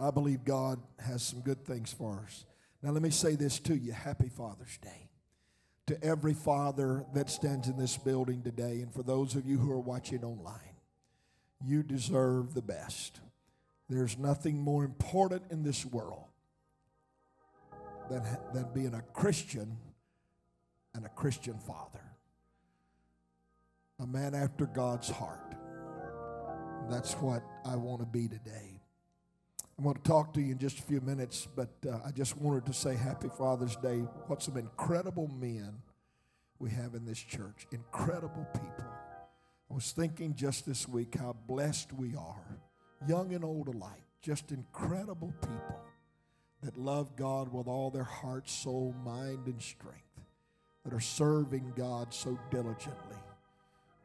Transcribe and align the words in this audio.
I 0.00 0.10
believe 0.10 0.44
God 0.44 0.80
has 0.98 1.22
some 1.22 1.40
good 1.40 1.64
things 1.64 1.92
for 1.92 2.22
us. 2.26 2.46
Now, 2.82 2.90
let 2.90 3.02
me 3.02 3.10
say 3.10 3.36
this 3.36 3.58
to 3.60 3.76
you 3.76 3.92
Happy 3.92 4.28
Father's 4.28 4.78
Day. 4.78 5.10
To 5.88 6.04
every 6.04 6.34
father 6.34 7.04
that 7.14 7.28
stands 7.28 7.68
in 7.68 7.76
this 7.76 7.96
building 7.96 8.42
today, 8.42 8.80
and 8.80 8.94
for 8.94 9.02
those 9.02 9.34
of 9.34 9.44
you 9.44 9.58
who 9.58 9.70
are 9.72 9.80
watching 9.80 10.24
online, 10.24 10.76
you 11.62 11.82
deserve 11.82 12.54
the 12.54 12.62
best. 12.62 13.20
There's 13.88 14.16
nothing 14.16 14.60
more 14.60 14.84
important 14.84 15.42
in 15.50 15.64
this 15.64 15.84
world 15.84 16.24
than, 18.08 18.22
than 18.54 18.66
being 18.72 18.94
a 18.94 19.02
Christian 19.12 19.76
and 20.94 21.04
a 21.04 21.08
Christian 21.10 21.58
father. 21.58 22.00
A 23.98 24.06
man 24.06 24.34
after 24.34 24.66
God's 24.66 25.10
heart. 25.10 25.54
That's 26.88 27.14
what 27.14 27.42
I 27.66 27.76
want 27.76 28.00
to 28.00 28.06
be 28.06 28.28
today. 28.28 28.69
I'm 29.80 29.84
going 29.84 29.96
to 29.96 30.02
talk 30.02 30.34
to 30.34 30.42
you 30.42 30.52
in 30.52 30.58
just 30.58 30.78
a 30.78 30.82
few 30.82 31.00
minutes, 31.00 31.48
but 31.56 31.70
uh, 31.90 32.00
I 32.04 32.10
just 32.10 32.36
wanted 32.36 32.66
to 32.66 32.74
say 32.74 32.96
Happy 32.96 33.30
Father's 33.38 33.76
Day. 33.76 34.00
What 34.26 34.42
some 34.42 34.58
incredible 34.58 35.28
men 35.28 35.72
we 36.58 36.68
have 36.68 36.94
in 36.94 37.06
this 37.06 37.18
church. 37.18 37.66
Incredible 37.72 38.46
people. 38.52 38.84
I 39.70 39.74
was 39.74 39.92
thinking 39.92 40.34
just 40.34 40.66
this 40.66 40.86
week 40.86 41.16
how 41.18 41.34
blessed 41.48 41.94
we 41.94 42.14
are, 42.14 42.58
young 43.08 43.32
and 43.32 43.42
old 43.42 43.68
alike, 43.68 44.04
just 44.20 44.52
incredible 44.52 45.32
people 45.40 45.80
that 46.62 46.76
love 46.76 47.16
God 47.16 47.50
with 47.50 47.66
all 47.66 47.90
their 47.90 48.04
heart, 48.04 48.50
soul, 48.50 48.94
mind, 49.02 49.46
and 49.46 49.62
strength, 49.62 50.20
that 50.84 50.92
are 50.92 51.00
serving 51.00 51.72
God 51.74 52.12
so 52.12 52.38
diligently. 52.50 53.16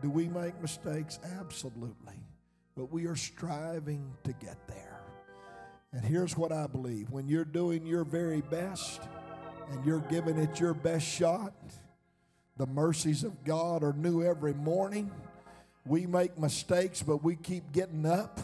Do 0.02 0.10
we 0.10 0.30
make 0.30 0.58
mistakes? 0.62 1.20
Absolutely. 1.38 2.16
But 2.78 2.94
we 2.94 3.08
are 3.08 3.18
striving 3.18 4.14
to 4.24 4.32
get 4.32 4.70
there. 4.70 4.95
And 5.96 6.04
here's 6.04 6.36
what 6.36 6.52
I 6.52 6.68
believe 6.68 7.10
when 7.10 7.30
you're 7.30 7.46
doing 7.46 7.86
your 7.86 8.04
very 8.04 8.42
best 8.42 9.00
and 9.72 9.86
you're 9.86 10.02
giving 10.02 10.38
it 10.38 10.60
your 10.60 10.74
best 10.74 11.08
shot, 11.08 11.54
the 12.58 12.66
mercies 12.66 13.24
of 13.24 13.46
God 13.46 13.82
are 13.82 13.94
new 13.94 14.22
every 14.22 14.54
morning. 14.54 15.10
We 15.86 16.06
make 16.06 16.38
mistakes, 16.38 17.02
but 17.02 17.24
we 17.24 17.38
keep 17.38 17.72
getting 17.72 18.06
up. 18.06 18.42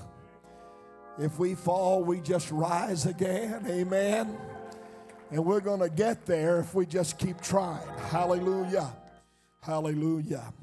If 1.20 1.40
we 1.40 1.56
fall, 1.56 2.06
we 2.06 2.22
just 2.22 2.50
rise 2.52 3.06
again. 3.06 3.66
Amen. 3.68 4.38
And 5.30 5.44
we're 5.44 5.60
going 5.60 5.82
to 5.82 5.90
get 5.90 6.26
there 6.26 6.62
if 6.62 6.74
we 6.74 6.86
just 6.86 7.20
keep 7.20 7.42
trying. 7.42 7.86
Hallelujah. 8.10 8.94
Hallelujah. 9.62 10.54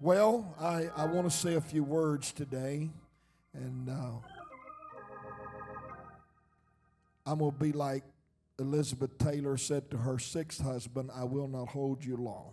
Well, 0.00 0.54
I, 0.58 0.88
I 0.96 1.04
want 1.04 1.30
to 1.30 1.36
say 1.36 1.56
a 1.56 1.60
few 1.60 1.84
words 1.84 2.32
today. 2.32 2.88
And 3.52 3.90
uh, 3.90 4.12
I'm 7.24 7.38
going 7.38 7.52
to 7.52 7.58
be 7.58 7.72
like 7.72 8.04
Elizabeth 8.58 9.16
Taylor 9.18 9.56
said 9.56 9.90
to 9.90 9.96
her 9.98 10.18
sixth 10.18 10.60
husband 10.60 11.10
I 11.14 11.24
will 11.24 11.48
not 11.48 11.68
hold 11.68 12.04
you 12.04 12.16
long. 12.16 12.52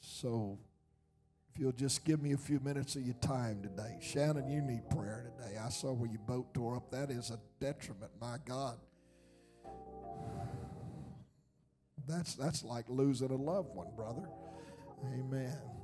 So 0.00 0.58
if 1.52 1.60
you'll 1.60 1.72
just 1.72 2.04
give 2.04 2.22
me 2.22 2.32
a 2.32 2.36
few 2.38 2.60
minutes 2.60 2.96
of 2.96 3.02
your 3.02 3.14
time 3.14 3.62
today. 3.62 3.98
Shannon, 4.00 4.48
you 4.48 4.60
need 4.60 4.88
prayer 4.90 5.30
today. 5.38 5.58
I 5.58 5.68
saw 5.68 5.92
where 5.92 6.10
your 6.10 6.20
boat 6.26 6.52
tore 6.54 6.76
up. 6.76 6.90
That 6.90 7.10
is 7.10 7.30
a 7.30 7.38
detriment, 7.60 8.12
my 8.20 8.36
God. 8.44 8.78
That's, 12.06 12.34
that's 12.34 12.62
like 12.62 12.84
losing 12.88 13.30
a 13.30 13.36
loved 13.36 13.74
one, 13.74 13.88
brother. 13.96 14.28
Amen. 15.12 15.75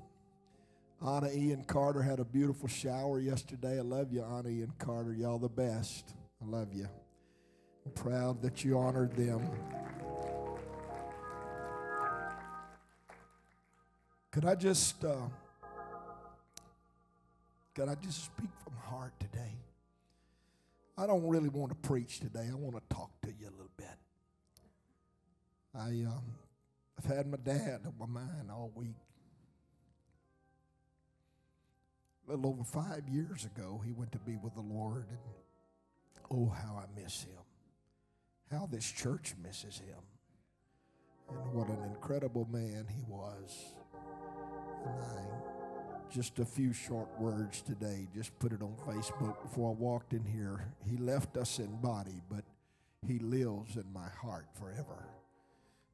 Anna 1.04 1.30
Ian 1.30 1.64
Carter 1.64 2.00
had 2.00 2.20
a 2.20 2.24
beautiful 2.24 2.68
shower 2.68 3.18
yesterday. 3.18 3.78
I 3.78 3.82
love 3.82 4.12
you, 4.12 4.22
Anna 4.22 4.48
Ian 4.48 4.72
Carter. 4.78 5.12
Y'all 5.12 5.38
the 5.38 5.48
best. 5.48 6.14
I 6.40 6.48
love 6.48 6.72
you. 6.72 6.86
I'm 7.84 7.92
proud 7.92 8.40
that 8.42 8.64
you 8.64 8.78
honored 8.78 9.16
them. 9.16 9.50
Could 14.30 14.44
I 14.44 14.54
just 14.54 15.04
uh, 15.04 15.26
could 17.74 17.88
I 17.88 17.96
just 17.96 18.26
speak 18.26 18.50
from 18.62 18.74
heart 18.76 19.12
today? 19.18 19.56
I 20.96 21.06
don't 21.08 21.26
really 21.26 21.48
want 21.48 21.70
to 21.70 21.88
preach 21.88 22.20
today. 22.20 22.46
I 22.48 22.54
want 22.54 22.76
to 22.76 22.94
talk 22.94 23.10
to 23.22 23.28
you 23.28 23.48
a 23.48 23.50
little 23.50 23.72
bit. 23.76 23.86
I 25.74 25.88
um, 26.06 26.22
I've 26.96 27.16
had 27.16 27.26
my 27.26 27.38
dad 27.38 27.80
on 27.86 27.94
my 27.98 28.06
mind 28.06 28.50
all 28.52 28.70
week. 28.76 28.94
Little 32.32 32.48
over 32.48 32.64
five 32.64 33.10
years 33.10 33.44
ago, 33.44 33.82
he 33.84 33.92
went 33.92 34.10
to 34.12 34.18
be 34.18 34.38
with 34.42 34.54
the 34.54 34.62
Lord, 34.62 35.04
and 35.10 35.18
oh, 36.30 36.48
how 36.48 36.78
I 36.78 36.86
miss 36.98 37.24
him. 37.24 37.36
How 38.50 38.66
this 38.72 38.90
church 38.90 39.34
misses 39.44 39.78
him. 39.78 39.98
And 41.28 41.52
what 41.52 41.68
an 41.68 41.84
incredible 41.84 42.48
man 42.50 42.86
he 42.88 43.02
was. 43.06 43.74
And 44.86 44.94
I, 44.98 46.10
just 46.10 46.38
a 46.38 46.46
few 46.46 46.72
short 46.72 47.08
words 47.20 47.60
today, 47.60 48.08
just 48.14 48.38
put 48.38 48.52
it 48.52 48.62
on 48.62 48.76
Facebook 48.86 49.42
before 49.42 49.68
I 49.68 49.74
walked 49.74 50.14
in 50.14 50.24
here. 50.24 50.72
He 50.88 50.96
left 50.96 51.36
us 51.36 51.58
in 51.58 51.76
body, 51.82 52.22
but 52.30 52.44
he 53.06 53.18
lives 53.18 53.76
in 53.76 53.92
my 53.92 54.08
heart 54.08 54.46
forever. 54.58 55.06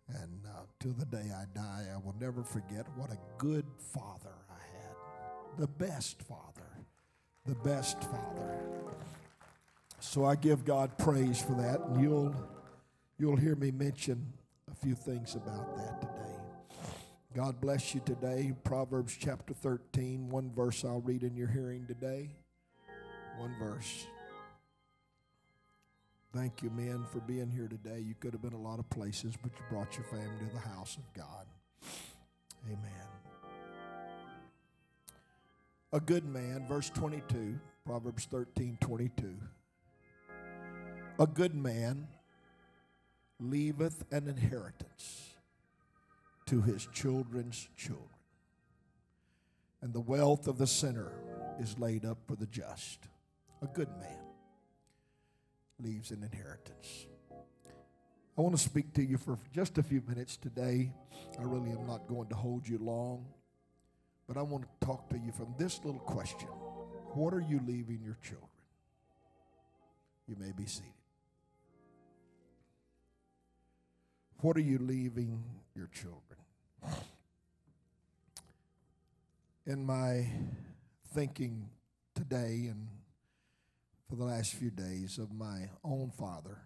And 0.07 0.43
uh, 0.47 0.61
till 0.79 0.93
the 0.93 1.05
day 1.05 1.33
I 1.35 1.47
die, 1.53 1.87
I 1.93 1.97
will 1.97 2.15
never 2.21 2.45
forget 2.45 2.87
what 2.95 3.11
a 3.11 3.19
good 3.39 3.67
father. 3.77 4.37
The 5.57 5.67
best 5.67 6.23
father. 6.23 6.45
The 7.47 7.55
best 7.57 8.03
father. 8.05 8.59
So 10.01 10.25
I 10.25 10.37
give 10.37 10.65
God 10.65 10.97
praise 10.99 11.41
for 11.41 11.55
that, 11.55 11.81
and 11.81 12.01
you'll 12.01 12.35
you'll 13.19 13.37
hear 13.37 13.57
me 13.57 13.71
mention 13.71 14.33
a 14.71 14.75
few 14.75 14.95
things 14.95 15.35
about 15.35 15.77
that 15.77 16.01
today. 16.01 16.29
God 17.35 17.61
bless 17.61 17.95
you 17.95 18.01
today. 18.05 18.53
Proverbs 18.65 19.17
chapter 19.19 19.55
13, 19.55 20.29
one 20.29 20.51
verse 20.55 20.85
I'll 20.85 21.01
read 21.01 21.23
in 21.23 21.37
your 21.37 21.49
hearing 21.49 21.87
today. 21.87 22.31
One 23.39 23.55
verse. 23.59 24.07
Thank 26.35 26.63
you, 26.63 26.71
men, 26.71 27.05
for 27.11 27.21
being 27.21 27.51
here 27.51 27.69
today. 27.69 28.01
You 28.01 28.15
could 28.19 28.33
have 28.33 28.43
been 28.43 28.53
a 28.53 28.61
lot 28.61 28.79
of 28.79 28.89
places, 28.91 29.35
but 29.43 29.51
you 29.53 29.65
brought 29.71 29.97
your 29.97 30.05
family 30.05 30.47
to 30.47 30.55
the 30.55 30.61
house 30.61 30.97
of 30.97 31.13
God. 31.15 31.47
Amen. 32.67 33.18
A 35.91 36.01
good 36.01 36.27
man, 36.27 36.67
verse 36.69 36.91
22, 36.91 37.59
Proverbs 37.87 38.27
13, 38.27 38.77
22. 38.79 39.35
A 41.19 41.27
good 41.27 41.55
man 41.55 42.07
leaveth 43.41 44.05
an 44.13 44.29
inheritance 44.29 45.31
to 46.45 46.61
his 46.61 46.87
children's 46.93 47.71
children. 47.75 48.05
And 49.81 49.95
the 49.95 50.01
wealth 50.01 50.47
of 50.47 50.59
the 50.59 50.67
sinner 50.67 51.11
is 51.59 51.79
laid 51.79 52.05
up 52.05 52.19
for 52.27 52.37
the 52.37 52.47
just. 52.47 52.99
A 53.63 53.67
good 53.67 53.89
man 53.99 54.27
leaves 55.83 56.11
an 56.11 56.23
inheritance. 56.23 57.07
I 58.37 58.43
want 58.43 58.55
to 58.55 58.63
speak 58.63 58.93
to 58.95 59.03
you 59.03 59.17
for 59.17 59.39
just 59.55 59.79
a 59.79 59.83
few 59.83 60.03
minutes 60.07 60.37
today. 60.37 60.93
I 61.39 61.43
really 61.45 61.71
am 61.71 61.87
not 61.87 62.07
going 62.07 62.29
to 62.29 62.35
hold 62.35 62.69
you 62.69 62.77
long, 62.77 63.25
but 64.29 64.37
I 64.37 64.43
want 64.43 64.65
to 64.65 64.87
talk 64.87 65.09
to 65.09 65.19
you 65.19 65.33
from 65.33 65.55
this 65.59 65.81
little 65.83 66.01
question 66.01 66.49
What 67.15 67.33
are 67.33 67.41
you 67.41 67.61
leaving 67.67 68.01
your 68.05 68.19
children? 68.23 68.49
You 70.29 70.37
may 70.39 70.53
be 70.53 70.67
seated. 70.67 70.93
What 74.41 74.57
are 74.57 74.61
you 74.61 74.79
leaving 74.79 75.43
your 75.75 75.89
children? 75.89 77.03
In 79.67 79.85
my 79.85 80.27
thinking 81.15 81.71
today 82.15 82.69
and 82.71 82.89
for 84.09 84.17
the 84.17 84.25
last 84.25 84.55
few 84.55 84.71
days 84.71 85.19
of 85.19 85.33
my 85.33 85.71
own 85.83 86.11
father, 86.17 86.59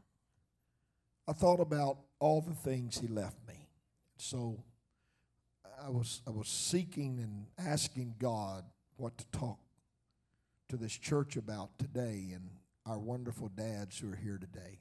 I 1.28 1.32
thought 1.32 1.60
about 1.60 1.98
all 2.18 2.40
the 2.40 2.54
things 2.54 2.98
he 2.98 3.06
left 3.06 3.36
me. 3.48 3.68
So 4.16 4.62
I 5.84 5.90
was, 5.90 6.22
I 6.26 6.30
was 6.30 6.48
seeking 6.48 7.18
and 7.18 7.46
asking 7.58 8.14
God 8.18 8.64
what 8.96 9.18
to 9.18 9.24
talk 9.36 9.58
to 10.68 10.76
this 10.76 10.92
church 10.92 11.36
about 11.36 11.76
today 11.78 12.30
and 12.32 12.48
our 12.86 12.98
wonderful 12.98 13.48
dads 13.48 13.98
who 13.98 14.12
are 14.12 14.16
here 14.16 14.38
today. 14.38 14.78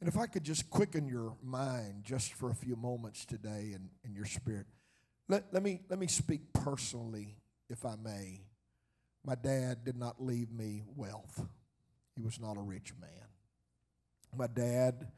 And 0.00 0.08
if 0.08 0.16
I 0.16 0.26
could 0.26 0.44
just 0.44 0.70
quicken 0.70 1.08
your 1.08 1.34
mind 1.42 2.04
just 2.04 2.34
for 2.34 2.50
a 2.50 2.54
few 2.54 2.76
moments 2.76 3.24
today 3.24 3.72
and 3.74 3.88
in 4.04 4.14
your 4.14 4.24
spirit, 4.24 4.66
let, 5.28 5.52
let, 5.52 5.62
me, 5.62 5.80
let 5.88 5.98
me 5.98 6.06
speak 6.06 6.52
personally, 6.52 7.36
if 7.68 7.84
I 7.84 7.94
may. 7.96 8.42
My 9.24 9.34
dad 9.34 9.84
did 9.84 9.96
not 9.96 10.22
leave 10.22 10.50
me 10.52 10.84
wealth, 10.96 11.44
he 12.14 12.22
was 12.22 12.38
not 12.40 12.56
a 12.56 12.60
rich 12.60 12.92
man. 13.00 13.10
My 14.36 14.46
dad 14.46 15.08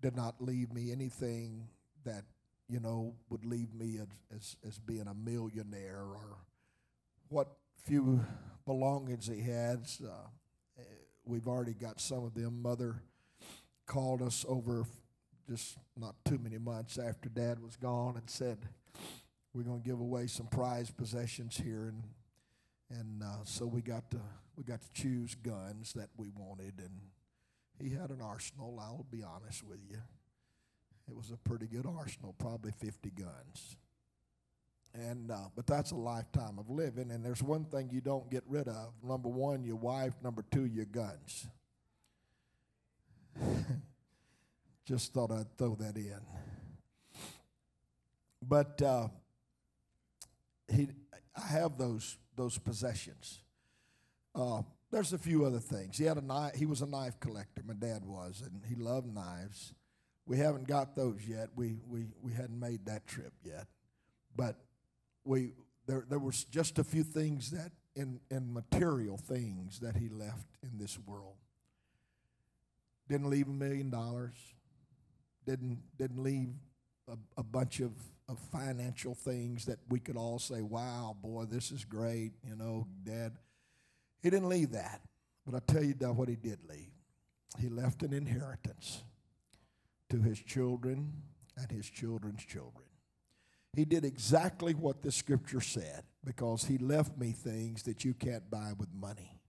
did 0.00 0.14
not 0.14 0.40
leave 0.40 0.72
me 0.72 0.92
anything 0.92 1.68
that, 2.04 2.24
you 2.68 2.80
know, 2.80 3.14
would 3.28 3.44
leave 3.44 3.74
me 3.74 3.98
as, 3.98 4.36
as, 4.36 4.56
as 4.66 4.78
being 4.78 5.06
a 5.06 5.14
millionaire 5.14 6.00
or 6.00 6.38
what 7.28 7.48
few 7.84 8.24
belongings 8.64 9.26
he 9.26 9.40
had. 9.40 9.86
Uh, 10.02 10.82
we've 11.24 11.48
already 11.48 11.74
got 11.74 12.00
some 12.00 12.24
of 12.24 12.34
them. 12.34 12.62
Mother 12.62 13.02
called 13.86 14.22
us 14.22 14.44
over 14.48 14.86
just 15.48 15.76
not 15.96 16.14
too 16.24 16.38
many 16.38 16.58
months 16.58 16.98
after 16.98 17.28
Dad 17.28 17.60
was 17.62 17.76
gone 17.76 18.16
and 18.16 18.28
said, 18.30 18.58
"We're 19.52 19.64
going 19.64 19.82
to 19.82 19.88
give 19.88 20.00
away 20.00 20.26
some 20.26 20.46
prized 20.46 20.96
possessions 20.96 21.56
here," 21.56 21.88
and 21.88 22.02
and 22.90 23.22
uh, 23.22 23.44
so 23.44 23.66
we 23.66 23.82
got 23.82 24.10
to 24.10 24.20
we 24.56 24.64
got 24.64 24.80
to 24.82 24.92
choose 24.92 25.34
guns 25.34 25.92
that 25.94 26.10
we 26.16 26.30
wanted, 26.30 26.74
and 26.78 27.00
he 27.80 27.94
had 27.94 28.10
an 28.10 28.20
arsenal. 28.22 28.78
I'll 28.80 29.06
be 29.10 29.22
honest 29.22 29.64
with 29.64 29.80
you, 29.90 29.98
it 31.08 31.16
was 31.16 31.30
a 31.30 31.36
pretty 31.36 31.66
good 31.66 31.86
arsenal, 31.86 32.34
probably 32.38 32.72
50 32.72 33.10
guns. 33.10 33.76
And 34.94 35.30
uh, 35.30 35.48
but 35.56 35.66
that's 35.66 35.90
a 35.90 35.96
lifetime 35.96 36.58
of 36.58 36.68
living, 36.68 37.10
and 37.10 37.24
there's 37.24 37.42
one 37.42 37.64
thing 37.64 37.88
you 37.90 38.02
don't 38.02 38.30
get 38.30 38.42
rid 38.46 38.68
of. 38.68 38.92
Number 39.02 39.30
one, 39.30 39.64
your 39.64 39.76
wife. 39.76 40.12
Number 40.22 40.44
two, 40.50 40.66
your 40.66 40.84
guns. 40.84 41.46
Just 44.84 45.14
thought 45.14 45.30
I'd 45.30 45.56
throw 45.56 45.76
that 45.76 45.96
in. 45.96 46.20
But 48.46 48.82
uh, 48.82 49.08
he, 50.70 50.88
I 51.34 51.46
have 51.52 51.78
those 51.78 52.18
those 52.36 52.58
possessions. 52.58 53.40
Uh, 54.34 54.60
there's 54.90 55.14
a 55.14 55.18
few 55.18 55.46
other 55.46 55.58
things. 55.58 55.96
He 55.96 56.04
had 56.04 56.18
a 56.18 56.22
knife. 56.22 56.54
He 56.54 56.66
was 56.66 56.82
a 56.82 56.86
knife 56.86 57.18
collector. 57.18 57.62
My 57.64 57.72
dad 57.74 58.04
was, 58.04 58.42
and 58.44 58.62
he 58.68 58.74
loved 58.74 59.06
knives. 59.06 59.72
We 60.32 60.38
haven't 60.38 60.66
got 60.66 60.96
those 60.96 61.28
yet. 61.28 61.50
We 61.56 61.76
we 61.86 62.06
we 62.22 62.32
hadn't 62.32 62.58
made 62.58 62.86
that 62.86 63.06
trip 63.06 63.34
yet, 63.44 63.66
but 64.34 64.56
we 65.26 65.52
there 65.86 66.06
there 66.08 66.18
was 66.18 66.44
just 66.44 66.78
a 66.78 66.84
few 66.84 67.02
things 67.02 67.50
that 67.50 67.70
in 67.94 68.18
in 68.30 68.50
material 68.50 69.18
things 69.18 69.80
that 69.80 69.98
he 69.98 70.08
left 70.08 70.46
in 70.62 70.78
this 70.78 70.98
world. 70.98 71.34
Didn't 73.10 73.28
leave 73.28 73.46
a 73.46 73.50
million 73.50 73.90
dollars. 73.90 74.32
Didn't 75.44 75.82
didn't 75.98 76.22
leave 76.22 76.54
a, 77.06 77.18
a 77.36 77.42
bunch 77.42 77.80
of 77.80 77.92
of 78.26 78.38
financial 78.38 79.14
things 79.14 79.66
that 79.66 79.80
we 79.90 80.00
could 80.00 80.16
all 80.16 80.38
say, 80.38 80.62
wow, 80.62 81.14
boy, 81.20 81.44
this 81.44 81.70
is 81.70 81.84
great, 81.84 82.32
you 82.48 82.56
know, 82.56 82.86
Dad. 83.04 83.32
He 84.22 84.30
didn't 84.30 84.48
leave 84.48 84.72
that. 84.72 85.02
But 85.44 85.56
I 85.56 85.72
tell 85.72 85.84
you 85.84 85.92
what 85.92 86.30
he 86.30 86.36
did 86.36 86.60
leave. 86.66 86.92
He 87.58 87.68
left 87.68 88.02
an 88.02 88.14
inheritance 88.14 89.02
to 90.12 90.20
his 90.20 90.38
children 90.38 91.10
and 91.56 91.70
his 91.70 91.88
children's 91.88 92.44
children. 92.44 92.84
He 93.74 93.86
did 93.86 94.04
exactly 94.04 94.74
what 94.74 95.02
the 95.02 95.10
scripture 95.10 95.62
said 95.62 96.04
because 96.22 96.64
he 96.64 96.76
left 96.76 97.16
me 97.16 97.32
things 97.32 97.84
that 97.84 98.04
you 98.04 98.12
can't 98.12 98.50
buy 98.50 98.72
with 98.78 98.92
money. 98.92 99.40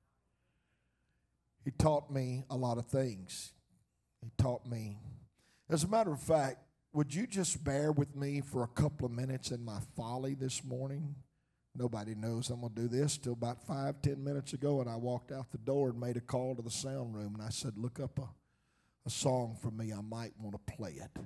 He 1.65 1.71
taught 1.71 2.09
me 2.09 2.45
a 2.49 2.55
lot 2.55 2.77
of 2.77 2.85
things. 2.85 3.51
He 4.21 4.31
taught 4.37 4.65
me, 4.65 4.99
as 5.69 5.83
a 5.83 5.89
matter 5.89 6.13
of 6.13 6.21
fact, 6.21 6.59
would 6.93 7.13
you 7.13 7.27
just 7.27 7.61
bear 7.65 7.91
with 7.91 8.15
me 8.15 8.39
for 8.39 8.63
a 8.63 8.67
couple 8.67 9.05
of 9.05 9.11
minutes 9.11 9.51
in 9.51 9.65
my 9.65 9.79
folly 9.97 10.33
this 10.33 10.63
morning? 10.63 11.15
Nobody 11.75 12.15
knows 12.15 12.49
I'm 12.49 12.61
going 12.61 12.73
to 12.73 12.81
do 12.83 12.87
this 12.87 13.17
till 13.17 13.33
about 13.33 13.67
five, 13.67 14.01
ten 14.01 14.23
minutes 14.23 14.53
ago, 14.53 14.79
and 14.79 14.89
I 14.89 14.95
walked 14.95 15.33
out 15.33 15.51
the 15.51 15.57
door 15.57 15.89
and 15.89 15.99
made 15.99 16.15
a 16.15 16.21
call 16.21 16.55
to 16.55 16.61
the 16.61 16.71
sound 16.71 17.15
room, 17.15 17.33
and 17.33 17.43
I 17.43 17.49
said, 17.49 17.73
Look 17.77 17.99
up 17.99 18.19
a, 18.19 18.29
a 19.05 19.09
song 19.09 19.57
for 19.61 19.71
me. 19.71 19.91
I 19.91 20.01
might 20.01 20.33
want 20.39 20.55
to 20.55 20.73
play 20.73 20.91
it. 20.91 21.21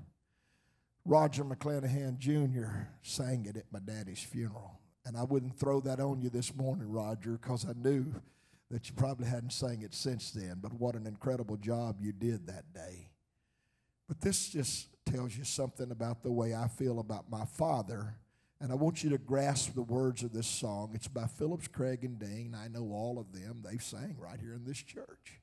Roger 1.05 1.45
McClanahan 1.45 2.17
Jr. 2.17 2.87
sang 3.01 3.45
it 3.45 3.55
at 3.55 3.71
my 3.71 3.79
daddy's 3.79 4.19
funeral. 4.19 4.79
And 5.05 5.15
I 5.15 5.23
wouldn't 5.23 5.57
throw 5.57 5.79
that 5.81 6.01
on 6.01 6.21
you 6.21 6.29
this 6.29 6.53
morning, 6.53 6.91
Roger, 6.91 7.39
because 7.41 7.65
I 7.65 7.71
knew 7.73 8.13
that 8.69 8.89
you 8.89 8.95
probably 8.95 9.27
hadn't 9.27 9.53
sang 9.53 9.81
it 9.81 9.93
since 9.93 10.31
then. 10.31 10.57
But 10.61 10.73
what 10.73 10.95
an 10.95 11.07
incredible 11.07 11.55
job 11.55 12.01
you 12.01 12.11
did 12.11 12.47
that 12.47 12.73
day. 12.73 13.09
But 14.09 14.19
this 14.19 14.49
just 14.49 14.89
tells 15.05 15.37
you 15.37 15.45
something 15.45 15.91
about 15.91 16.23
the 16.23 16.31
way 16.31 16.53
I 16.53 16.67
feel 16.67 16.99
about 16.99 17.31
my 17.31 17.45
father. 17.45 18.15
And 18.59 18.71
I 18.71 18.75
want 18.75 19.03
you 19.03 19.09
to 19.11 19.17
grasp 19.17 19.75
the 19.75 19.83
words 19.83 20.23
of 20.23 20.33
this 20.33 20.47
song. 20.47 20.91
It's 20.93 21.07
by 21.07 21.27
Phillips, 21.27 21.69
Craig, 21.69 22.03
and 22.03 22.19
Dean. 22.19 22.53
I 22.53 22.67
know 22.67 22.91
all 22.91 23.17
of 23.17 23.31
them. 23.31 23.63
They've 23.63 23.81
sang 23.81 24.17
right 24.19 24.39
here 24.41 24.53
in 24.53 24.65
this 24.65 24.81
church. 24.81 25.39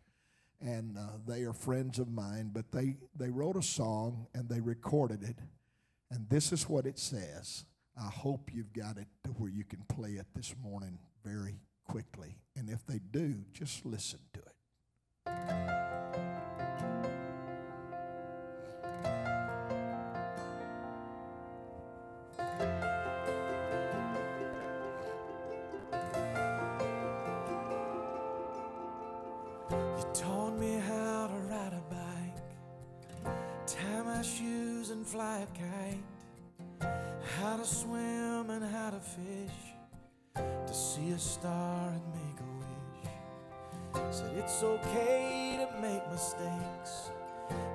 And 0.60 0.96
uh, 0.96 1.18
they 1.26 1.42
are 1.42 1.52
friends 1.52 1.98
of 1.98 2.08
mine, 2.08 2.50
but 2.52 2.72
they, 2.72 2.96
they 3.14 3.30
wrote 3.30 3.56
a 3.56 3.62
song 3.62 4.26
and 4.34 4.48
they 4.48 4.60
recorded 4.60 5.22
it. 5.22 5.36
And 6.10 6.28
this 6.28 6.52
is 6.52 6.68
what 6.68 6.86
it 6.86 6.98
says. 6.98 7.64
I 8.00 8.08
hope 8.08 8.50
you've 8.52 8.72
got 8.72 8.96
it 8.96 9.08
to 9.24 9.30
where 9.30 9.50
you 9.50 9.64
can 9.64 9.82
play 9.88 10.12
it 10.12 10.26
this 10.34 10.54
morning 10.62 10.98
very 11.24 11.60
quickly. 11.84 12.38
And 12.56 12.70
if 12.70 12.84
they 12.86 13.00
do, 13.10 13.44
just 13.52 13.84
listen 13.84 14.20
to 14.32 14.40
it. 14.40 15.93
to 37.64 37.70
swim 37.70 38.50
and 38.50 38.62
how 38.62 38.90
to 38.90 39.00
fish, 39.00 39.58
to 40.34 40.74
see 40.74 41.12
a 41.12 41.18
star 41.18 41.88
and 41.88 42.02
make 42.12 42.38
a 42.40 42.48
wish. 42.60 44.14
Said 44.14 44.36
it's 44.36 44.62
okay 44.62 45.58
to 45.60 45.80
make 45.80 46.02
mistakes, 46.10 47.10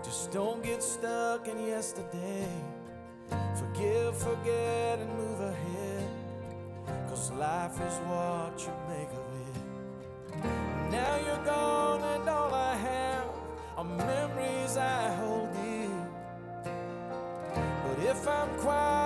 just 0.03 0.31
don't 0.31 0.61
get 0.61 0.83
stuck 0.83 1.47
in 1.47 1.65
yesterday. 1.65 2.47
Forgive, 3.55 4.15
forget, 4.15 4.99
and 4.99 5.09
move 5.17 5.41
ahead, 5.41 6.07
cause 7.07 7.31
life 7.31 7.81
is 7.81 7.97
what 8.09 8.53
you 8.61 8.73
make 8.93 9.11
of 9.21 9.27
it. 9.47 9.55
Now 10.91 11.17
you're 11.25 11.45
gone, 11.45 12.03
and 12.03 12.29
all 12.29 12.53
I 12.53 12.75
have 12.75 13.27
are 13.75 13.85
memories 13.85 14.77
I 14.77 15.15
hold 15.15 15.51
dear. 15.53 16.07
But 17.83 18.05
if 18.05 18.27
I'm 18.27 18.49
quiet, 18.59 18.98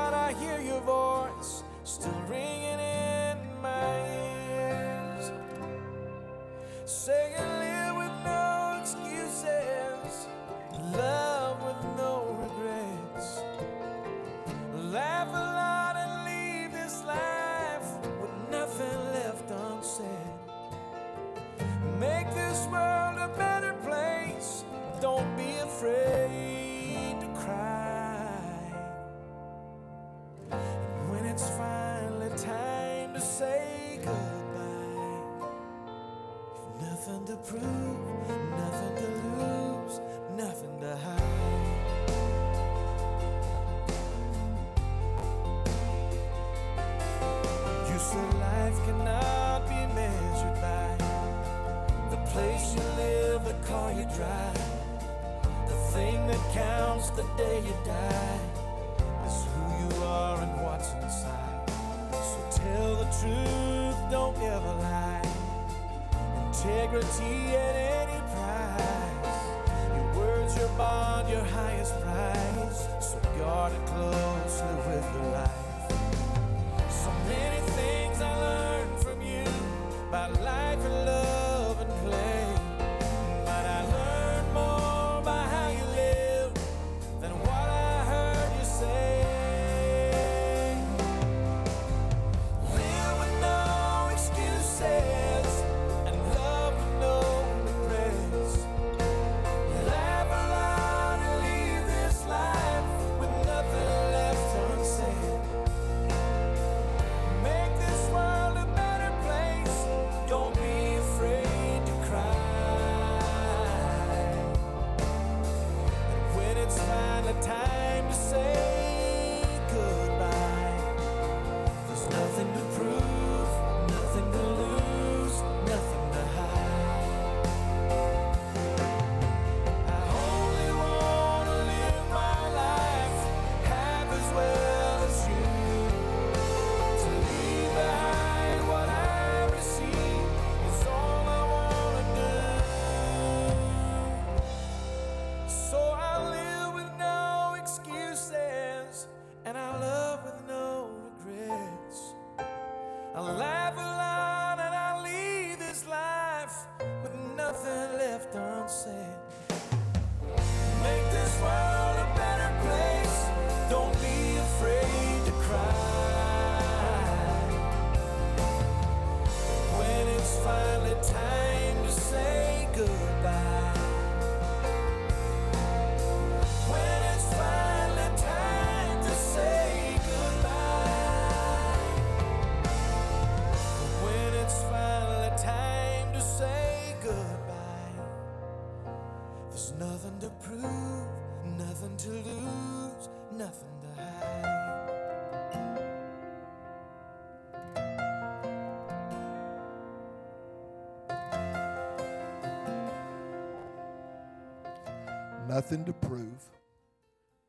Nothing 205.53 205.85
to 205.85 205.93
prove, 205.93 206.49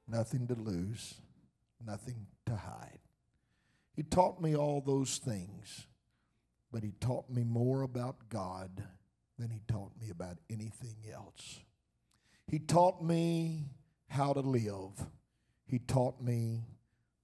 nothing 0.06 0.46
to 0.48 0.54
lose, 0.54 1.14
nothing 1.86 2.26
to 2.44 2.54
hide. 2.54 2.98
He 3.96 4.02
taught 4.02 4.42
me 4.42 4.54
all 4.54 4.82
those 4.82 5.16
things, 5.16 5.86
but 6.70 6.82
he 6.82 6.92
taught 7.00 7.30
me 7.30 7.44
more 7.44 7.80
about 7.80 8.28
God 8.28 8.84
than 9.38 9.48
he 9.48 9.62
taught 9.66 9.92
me 9.98 10.10
about 10.10 10.36
anything 10.50 10.96
else. 11.10 11.60
He 12.46 12.58
taught 12.58 13.02
me 13.02 13.70
how 14.08 14.34
to 14.34 14.40
live. 14.40 14.92
He 15.64 15.78
taught 15.78 16.20
me 16.20 16.60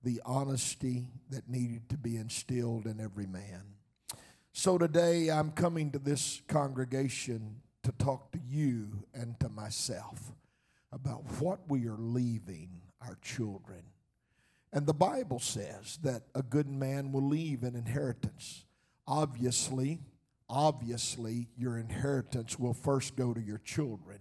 the 0.02 0.22
honesty 0.24 1.08
that 1.28 1.46
needed 1.46 1.90
to 1.90 1.98
be 1.98 2.16
instilled 2.16 2.86
in 2.86 3.02
every 3.02 3.26
man. 3.26 3.64
So 4.54 4.78
today 4.78 5.30
I'm 5.30 5.50
coming 5.50 5.90
to 5.90 5.98
this 5.98 6.40
congregation 6.48 7.56
to 7.82 7.92
talk 7.92 8.32
to 8.32 8.38
you 8.48 9.04
and 9.12 9.38
to 9.40 9.50
myself 9.50 10.32
about 10.92 11.22
what 11.40 11.60
we 11.68 11.86
are 11.86 11.98
leaving 11.98 12.70
our 13.00 13.16
children. 13.22 13.82
And 14.72 14.86
the 14.86 14.94
Bible 14.94 15.40
says 15.40 15.98
that 16.02 16.22
a 16.34 16.42
good 16.42 16.68
man 16.68 17.12
will 17.12 17.26
leave 17.26 17.62
an 17.62 17.74
inheritance. 17.74 18.64
Obviously, 19.06 20.00
obviously, 20.48 21.48
your 21.56 21.78
inheritance 21.78 22.58
will 22.58 22.74
first 22.74 23.16
go 23.16 23.32
to 23.32 23.40
your 23.40 23.58
children. 23.58 24.18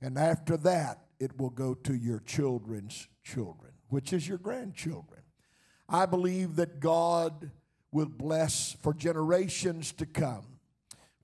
And 0.00 0.18
after 0.18 0.56
that, 0.58 1.00
it 1.18 1.38
will 1.38 1.50
go 1.50 1.74
to 1.74 1.94
your 1.94 2.20
children's 2.20 3.08
children, 3.22 3.72
which 3.88 4.12
is 4.12 4.26
your 4.26 4.38
grandchildren. 4.38 5.20
I 5.88 6.06
believe 6.06 6.56
that 6.56 6.80
God 6.80 7.50
will 7.92 8.08
bless 8.08 8.76
for 8.80 8.94
generations 8.94 9.92
to 9.92 10.06
come 10.06 10.46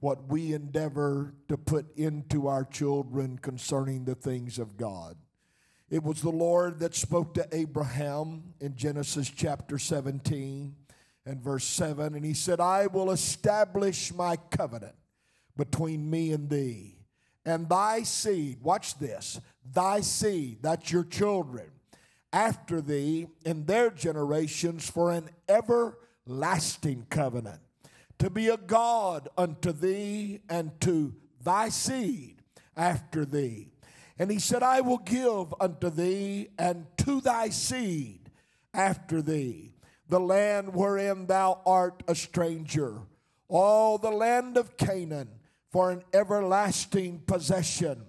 what 0.00 0.28
we 0.28 0.52
endeavor 0.52 1.34
to 1.48 1.56
put 1.56 1.96
into 1.96 2.48
our 2.48 2.64
children 2.64 3.38
concerning 3.38 4.04
the 4.04 4.14
things 4.14 4.58
of 4.58 4.76
God. 4.76 5.16
It 5.88 6.02
was 6.02 6.20
the 6.20 6.30
Lord 6.30 6.80
that 6.80 6.94
spoke 6.94 7.34
to 7.34 7.48
Abraham 7.52 8.54
in 8.60 8.76
Genesis 8.76 9.28
chapter 9.28 9.78
17 9.78 10.74
and 11.24 11.40
verse 11.40 11.64
7, 11.64 12.14
and 12.14 12.24
he 12.24 12.34
said, 12.34 12.60
I 12.60 12.88
will 12.88 13.10
establish 13.10 14.12
my 14.12 14.36
covenant 14.50 14.94
between 15.56 16.08
me 16.10 16.32
and 16.32 16.50
thee 16.50 16.96
and 17.44 17.68
thy 17.68 18.02
seed. 18.02 18.58
Watch 18.62 18.98
this 18.98 19.40
thy 19.72 20.00
seed, 20.00 20.58
that's 20.62 20.92
your 20.92 21.04
children, 21.04 21.70
after 22.32 22.80
thee 22.80 23.28
in 23.44 23.64
their 23.64 23.90
generations 23.90 24.90
for 24.90 25.12
an 25.12 25.30
everlasting 25.48 27.06
covenant 27.08 27.60
to 28.18 28.30
be 28.30 28.48
a 28.48 28.56
God 28.56 29.28
unto 29.36 29.72
thee 29.72 30.40
and 30.48 30.78
to 30.80 31.14
thy 31.42 31.68
seed 31.68 32.42
after 32.76 33.24
thee. 33.24 33.68
And 34.18 34.30
he 34.30 34.38
said, 34.38 34.62
I 34.62 34.80
will 34.80 34.98
give 34.98 35.54
unto 35.60 35.90
thee 35.90 36.48
and 36.58 36.86
to 36.98 37.20
thy 37.20 37.50
seed 37.50 38.30
after 38.72 39.20
thee 39.20 39.72
the 40.08 40.20
land 40.20 40.74
wherein 40.74 41.26
thou 41.26 41.60
art 41.66 42.02
a 42.06 42.14
stranger, 42.14 43.00
all 43.48 43.98
the 43.98 44.10
land 44.10 44.56
of 44.56 44.76
Canaan 44.76 45.28
for 45.70 45.90
an 45.90 46.02
everlasting 46.12 47.20
possession, 47.26 48.02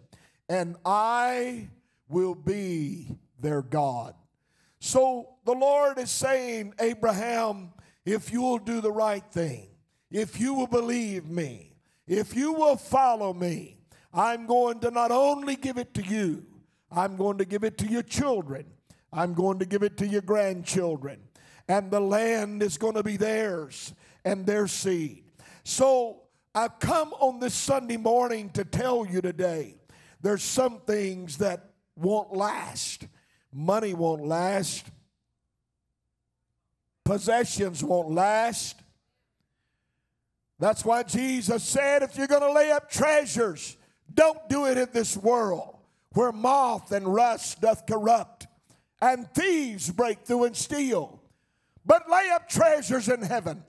and 0.48 0.76
I 0.86 1.70
will 2.08 2.36
be 2.36 3.18
their 3.40 3.62
God. 3.62 4.14
So 4.80 5.30
the 5.44 5.54
Lord 5.54 5.98
is 5.98 6.12
saying, 6.12 6.74
Abraham, 6.80 7.74
if 8.06 8.32
you 8.32 8.42
will 8.42 8.60
do 8.60 8.80
the 8.80 8.92
right 8.92 9.24
thing, 9.32 9.68
if 10.12 10.40
you 10.40 10.54
will 10.54 10.68
believe 10.68 11.30
me, 11.30 11.74
if 12.08 12.36
you 12.36 12.54
will 12.54 12.78
follow 12.78 13.34
me, 13.34 13.78
I'm 14.14 14.46
going 14.46 14.80
to 14.80 14.92
not 14.92 15.12
only 15.12 15.56
give 15.56 15.78
it 15.78 15.94
to 15.96 16.02
you, 16.02 16.46
I'm 16.92 17.18
going 17.18 17.38
to 17.40 17.46
give 17.46 17.64
it 17.64 17.78
to 17.80 17.88
your 17.88 18.04
children, 18.04 18.66
I'm 19.12 19.34
going 19.34 19.60
to 19.60 19.66
give 19.66 19.84
it 19.84 19.98
to 19.98 20.08
your 20.08 20.22
grandchildren, 20.22 21.20
and 21.68 21.92
the 21.92 22.00
land 22.00 22.64
is 22.64 22.78
going 22.78 22.96
to 22.96 23.04
be 23.04 23.18
theirs 23.18 23.94
and 24.24 24.46
their 24.46 24.68
seed. 24.68 25.26
So 25.64 26.22
I've 26.56 26.80
come 26.80 27.14
on 27.20 27.40
this 27.40 27.54
Sunday 27.54 27.98
morning 27.98 28.50
to 28.52 28.64
tell 28.64 29.06
you 29.06 29.22
today 29.22 29.76
there's 30.22 30.44
some 30.44 30.80
things 30.88 31.38
that 31.38 31.72
won't 31.96 32.34
last. 32.34 33.08
Money 33.54 33.94
won't 33.94 34.26
last. 34.26 34.86
Possessions 37.04 37.84
won't 37.84 38.12
last. 38.12 38.82
That's 40.60 40.84
why 40.84 41.04
Jesus 41.04 41.64
said, 41.64 42.02
if 42.02 42.18
you're 42.18 42.28
going 42.28 42.42
to 42.42 42.52
lay 42.52 42.72
up 42.72 42.90
treasures, 42.90 43.78
don't 44.14 44.50
do 44.50 44.66
it 44.66 44.78
in 44.78 44.90
this 44.92 45.16
world 45.16 45.78
where 46.14 46.32
moth 46.32 46.92
and 46.92 47.08
rust 47.14 47.62
doth 47.62 47.86
corrupt 47.86 48.48
and 49.02 49.32
thieves 49.34 49.92
break 49.92 50.26
through 50.26 50.46
and 50.46 50.56
steal. 50.56 51.22
But 51.86 52.10
lay 52.10 52.30
up 52.34 52.50
treasures 52.50 53.08
in 53.08 53.22
heaven 53.22 53.64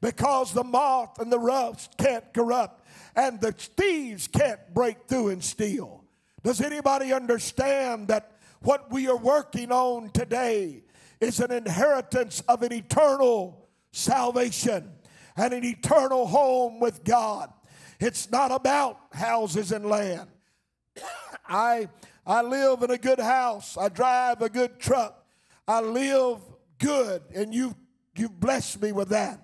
because 0.00 0.52
the 0.52 0.62
moth 0.62 1.18
and 1.18 1.32
the 1.32 1.38
rust 1.38 1.96
can't 1.98 2.32
corrupt 2.32 2.86
and 3.16 3.40
the 3.40 3.52
thieves 3.52 4.28
can't 4.28 4.60
break 4.72 5.08
through 5.08 5.30
and 5.30 5.42
steal. 5.42 6.04
Does 6.42 6.60
anybody 6.60 7.12
understand 7.12 8.08
that 8.08 8.32
what 8.60 8.90
we 8.92 9.08
are 9.08 9.16
working 9.16 9.72
on 9.72 10.10
today 10.10 10.84
is 11.20 11.40
an 11.40 11.50
inheritance 11.50 12.42
of 12.48 12.62
an 12.62 12.72
eternal 12.72 13.66
salvation? 13.92 14.93
And 15.36 15.52
an 15.52 15.64
eternal 15.64 16.26
home 16.26 16.80
with 16.80 17.04
God. 17.04 17.52
It's 18.00 18.30
not 18.30 18.50
about 18.50 18.98
houses 19.12 19.72
and 19.72 19.86
land. 19.86 20.28
I, 21.48 21.88
I 22.26 22.42
live 22.42 22.82
in 22.82 22.90
a 22.90 22.98
good 22.98 23.20
house. 23.20 23.76
I 23.76 23.88
drive 23.88 24.42
a 24.42 24.48
good 24.48 24.78
truck. 24.78 25.24
I 25.66 25.80
live 25.80 26.38
good, 26.78 27.22
and 27.34 27.54
you 27.54 27.74
you've 28.16 28.38
blessed 28.38 28.82
me 28.82 28.92
with 28.92 29.08
that. 29.08 29.40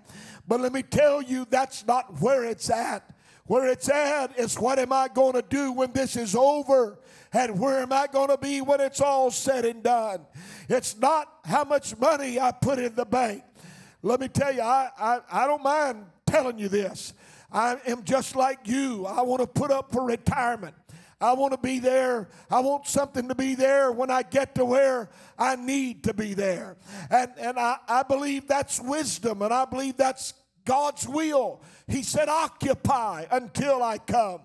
But 0.47 0.61
let 0.61 0.73
me 0.73 0.83
tell 0.83 1.23
you, 1.23 1.47
that's 1.49 1.87
not 1.87 2.21
where 2.21 2.45
it's 2.45 2.71
at. 2.71 3.15
Where 3.45 3.67
it's 3.67 3.89
at 3.89 4.39
is 4.39 4.59
what 4.59 4.79
am 4.79 4.93
I 4.93 5.09
going 5.09 5.33
to 5.33 5.43
do 5.43 5.73
when 5.73 5.93
this 5.93 6.17
is 6.17 6.37
over? 6.37 6.99
And 7.33 7.59
where 7.59 7.81
am 7.81 7.93
I 7.93 8.07
going 8.07 8.29
to 8.29 8.39
be 8.39 8.61
when 8.61 8.81
it's 8.81 9.01
all 9.01 9.31
said 9.31 9.65
and 9.65 9.83
done? 9.83 10.27
It's 10.69 10.97
not 10.97 11.27
how 11.45 11.65
much 11.65 11.97
money 11.99 12.39
I 12.39 12.53
put 12.53 12.79
in 12.79 12.95
the 12.95 13.05
bank. 13.05 13.43
Let 14.03 14.21
me 14.21 14.29
tell 14.29 14.53
you, 14.53 14.63
I, 14.63 14.91
I, 14.99 15.21
I 15.31 15.47
don't 15.47 15.63
mind 15.63 16.07
telling 16.27 16.59
you 16.59 16.69
this. 16.69 17.13
I 17.53 17.77
am 17.87 18.05
just 18.05 18.37
like 18.37 18.61
you. 18.65 19.07
I 19.07 19.23
want 19.23 19.41
to 19.41 19.47
put 19.47 19.71
up 19.71 19.93
for 19.93 20.05
retirement. 20.05 20.75
I 21.21 21.35
want 21.35 21.53
to 21.53 21.59
be 21.59 21.81
there. 21.81 22.29
I 22.51 22.61
want 22.61 22.87
something 22.87 23.29
to 23.29 23.35
be 23.35 23.55
there 23.55 23.93
when 23.93 24.11
I 24.11 24.23
get 24.23 24.55
to 24.55 24.65
where 24.65 25.11
I 25.39 25.57
need 25.57 26.05
to 26.05 26.15
be 26.15 26.33
there. 26.33 26.77
And, 27.11 27.31
and 27.39 27.59
I, 27.59 27.77
I 27.87 28.03
believe 28.05 28.47
that's 28.47 28.81
wisdom, 28.81 29.43
and 29.43 29.53
I 29.53 29.67
believe 29.67 29.99
that's 29.99 30.33
God's 30.65 31.07
will. 31.07 31.63
He 31.87 32.03
said, 32.03 32.29
Occupy 32.29 33.27
until 33.31 33.83
I 33.83 33.99
come 33.99 34.41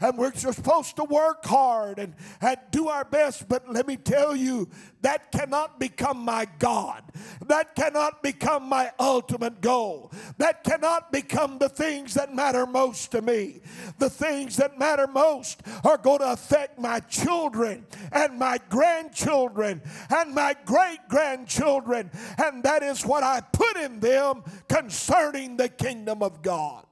and 0.00 0.18
we're 0.18 0.34
supposed 0.34 0.96
to 0.96 1.04
work 1.04 1.44
hard 1.44 1.98
and, 1.98 2.14
and 2.40 2.56
do 2.70 2.88
our 2.88 3.04
best. 3.04 3.48
But 3.48 3.68
let 3.68 3.86
me 3.86 3.96
tell 3.96 4.34
you, 4.36 4.68
that 5.02 5.30
cannot 5.30 5.78
become 5.78 6.18
my 6.18 6.48
God. 6.58 7.02
That 7.46 7.76
cannot 7.76 8.22
become 8.22 8.64
my 8.68 8.90
ultimate 8.98 9.60
goal. 9.60 10.10
That 10.38 10.64
cannot 10.64 11.12
become 11.12 11.58
the 11.58 11.68
things 11.68 12.14
that 12.14 12.34
matter 12.34 12.66
most 12.66 13.12
to 13.12 13.22
me. 13.22 13.60
The 13.98 14.10
things 14.10 14.56
that 14.56 14.78
matter 14.78 15.06
most 15.06 15.62
are 15.84 15.98
going 15.98 16.18
to 16.20 16.32
affect 16.32 16.78
my 16.78 17.00
children 17.00 17.86
and 18.10 18.38
my 18.38 18.58
grandchildren 18.68 19.82
and 20.10 20.34
my 20.34 20.56
great 20.64 20.98
grandchildren. 21.08 22.10
And 22.42 22.62
that 22.64 22.82
is 22.82 23.06
what 23.06 23.22
I 23.22 23.40
put 23.40 23.76
in 23.76 24.00
them 24.00 24.42
concerning 24.68 25.56
the 25.56 25.68
kingdom 25.68 26.22
of 26.22 26.42
God. 26.42 26.85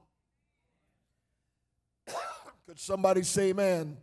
Could 2.75 2.81
somebody 2.81 3.23
say 3.23 3.51
amen? 3.51 3.95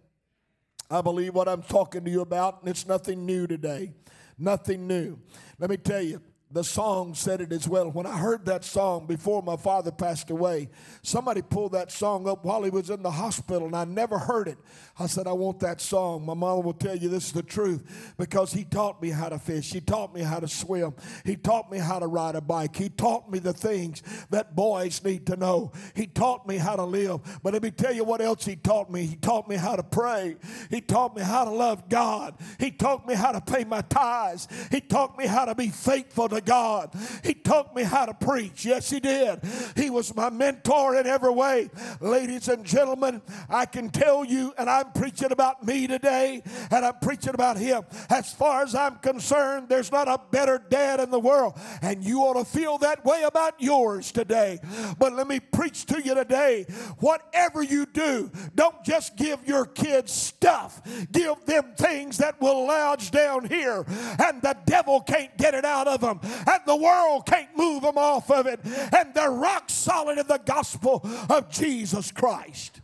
I 0.91 1.03
believe 1.03 1.35
what 1.35 1.47
I'm 1.47 1.61
talking 1.61 2.07
to 2.07 2.11
you 2.11 2.23
about, 2.23 2.61
and 2.61 2.71
it's 2.71 2.87
nothing 2.87 3.27
new 3.27 3.47
today. 3.47 3.93
Nothing 4.39 4.87
new. 4.87 5.19
Let 5.59 5.69
me 5.69 5.77
tell 5.77 6.01
you, 6.01 6.23
the 6.53 6.63
song 6.63 7.15
said 7.15 7.41
it 7.41 7.51
as 7.51 7.67
well. 7.67 7.91
When 7.91 8.05
I 8.05 8.19
heard 8.19 8.45
that 8.45 8.63
song 8.63 9.07
before 9.07 9.43
my 9.43 9.57
father 9.57 9.91
passed 9.91 10.29
away, 10.29 10.69
somebody 11.03 11.41
pulled 11.41 11.73
that 11.73 11.91
song 11.91 12.29
up 12.29 12.45
while 12.45 12.63
he 12.63 12.69
was 12.69 12.91
in 12.91 13.03
the 13.03 13.11
hospital, 13.11 13.67
and 13.67 13.75
I 13.75 13.85
never 13.85 14.19
heard 14.19 14.49
it. 14.49 14.59
I 14.99 15.07
said, 15.07 15.27
I 15.27 15.33
want 15.33 15.61
that 15.61 15.81
song. 15.81 16.27
My 16.27 16.35
mom 16.35 16.65
will 16.65 16.75
tell 16.75 16.95
you 16.95 17.09
this 17.09 17.29
is 17.29 17.33
the 17.33 17.43
truth 17.43 18.15
because 18.19 18.53
he 18.53 18.65
taught 18.65 19.01
me 19.01 19.09
how 19.09 19.31
to 19.31 19.39
fish. 19.39 19.73
He 19.73 19.81
taught 19.81 20.15
me 20.15 20.21
how 20.21 20.41
to 20.41 20.49
swim. 20.49 20.95
He 21.25 21.37
taught 21.37 21.73
me 21.73 21.79
how 21.79 21.99
to 21.99 22.07
ride 22.07 22.35
a 22.35 22.43
bike. 22.43 22.77
He 22.77 22.91
taught 22.91 23.31
me 23.31 23.39
the 23.39 23.55
things 23.55 24.03
that 24.29 24.55
boys 24.55 25.03
need 25.03 25.27
to 25.29 25.37
know. 25.37 25.73
He 25.95 26.07
taught 26.07 26.47
me 26.47 26.59
how 26.59 26.77
to 26.77 26.85
live. 26.85 27.21
But 27.43 27.55
let 27.55 27.63
me 27.63 27.71
tell 27.71 27.95
you 27.95 28.05
what 28.05 28.21
else 28.21 28.45
he 28.45 28.57
taught 28.57 28.91
me. 28.91 29.07
He 29.07 29.17
taught 29.17 29.49
me 29.49 29.57
how 29.57 29.77
to 29.77 29.83
pray. 29.83 30.37
He 30.69 30.83
taught 30.83 31.17
me 31.17 31.23
how 31.23 31.47
to 31.47 31.51
love 31.51 31.89
God. 31.89 32.35
He 32.59 32.71
taught 32.71 33.09
me 33.09 33.15
how 33.15 33.33
to 33.33 33.41
pay 33.41 33.65
my 33.65 33.81
tithes. 33.81 34.49
He 34.71 34.83
taught 34.83 35.17
me 35.17 35.27
how 35.27 35.47
to 35.47 35.55
be 35.55 35.69
faithful 35.69 36.29
to 36.29 36.42
God. 36.45 36.95
He 37.23 37.35
taught 37.35 37.75
me 37.75 37.83
how 37.83 38.07
to 38.07 38.15
preach. 38.15 38.65
Yes, 38.65 38.91
He 38.91 39.01
did. 39.01 39.41
He 39.77 39.91
was 39.91 40.15
my 40.15 40.31
mentor 40.31 40.97
in 40.97 41.07
every 41.07 41.33
way. 41.33 41.71
Ladies 42.01 42.49
and 42.49 42.65
gentlemen, 42.65 43.23
I 43.49 43.67
can 43.67 43.91
tell 43.91 44.25
you, 44.25 44.55
and 44.59 44.69
I'm 44.69 44.93
preaching 44.93 45.33
about 45.33 45.65
me 45.65 45.87
today, 45.87 46.43
and 46.71 46.85
I'm 46.85 46.99
preaching 47.03 47.35
about 47.35 47.57
Him. 47.57 47.83
As 48.11 48.33
far 48.33 48.63
as 48.63 48.75
I'm 48.75 48.97
concerned, 48.97 49.69
there's 49.69 49.93
not 49.93 50.09
a 50.09 50.21
better 50.31 50.63
dad 50.69 51.01
in 51.01 51.11
the 51.11 51.21
world, 51.21 51.59
and 51.81 52.03
you 52.05 52.21
ought 52.21 52.35
to 52.35 52.45
feel 52.45 52.79
that 52.79 53.05
way 53.05 53.23
about 53.23 53.55
yours 53.61 54.13
today. 54.13 54.59
But 54.99 55.13
let 55.13 55.27
me 55.27 55.41
preach 55.41 55.87
to 55.87 56.01
you 56.03 56.15
today 56.15 56.65
whatever 56.99 57.63
you 57.63 57.87
do, 57.87 58.31
don't 58.55 58.83
just 58.85 59.17
give 59.17 59.47
your 59.47 59.67
kids 59.67 60.13
stuff, 60.13 60.81
give 61.11 61.45
them 61.47 61.75
things 61.77 62.19
that 62.19 62.41
will 62.41 62.67
lodge 62.67 63.11
down 63.11 63.45
here, 63.47 63.85
and 64.19 64.43
the 64.43 64.57
devil 64.67 65.01
can't 65.01 65.37
get 65.37 65.55
it 65.55 65.65
out 65.65 65.89
of 65.89 66.01
them 66.01 66.21
and 66.47 66.61
the 66.67 66.77
world 66.77 67.27
can't 67.27 67.57
move 67.57 67.83
them 67.83 67.99
off 67.99 68.31
of 68.31 68.47
it. 68.47 68.61
And 68.65 69.15
they're 69.15 69.31
rock 69.31 69.69
solid 69.69 70.19
in 70.19 70.27
the 70.27 70.41
gospel 70.45 71.01
of 71.29 71.51
Jesus 71.51 72.11
Christ. 72.11 72.81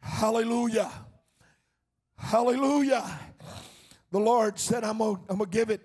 Hallelujah. 0.00 0.90
Hallelujah. 2.16 3.20
The 4.10 4.20
Lord 4.20 4.58
said, 4.58 4.84
I'm 4.84 4.98
going 4.98 5.18
to 5.26 5.46
give 5.46 5.70
it 5.70 5.80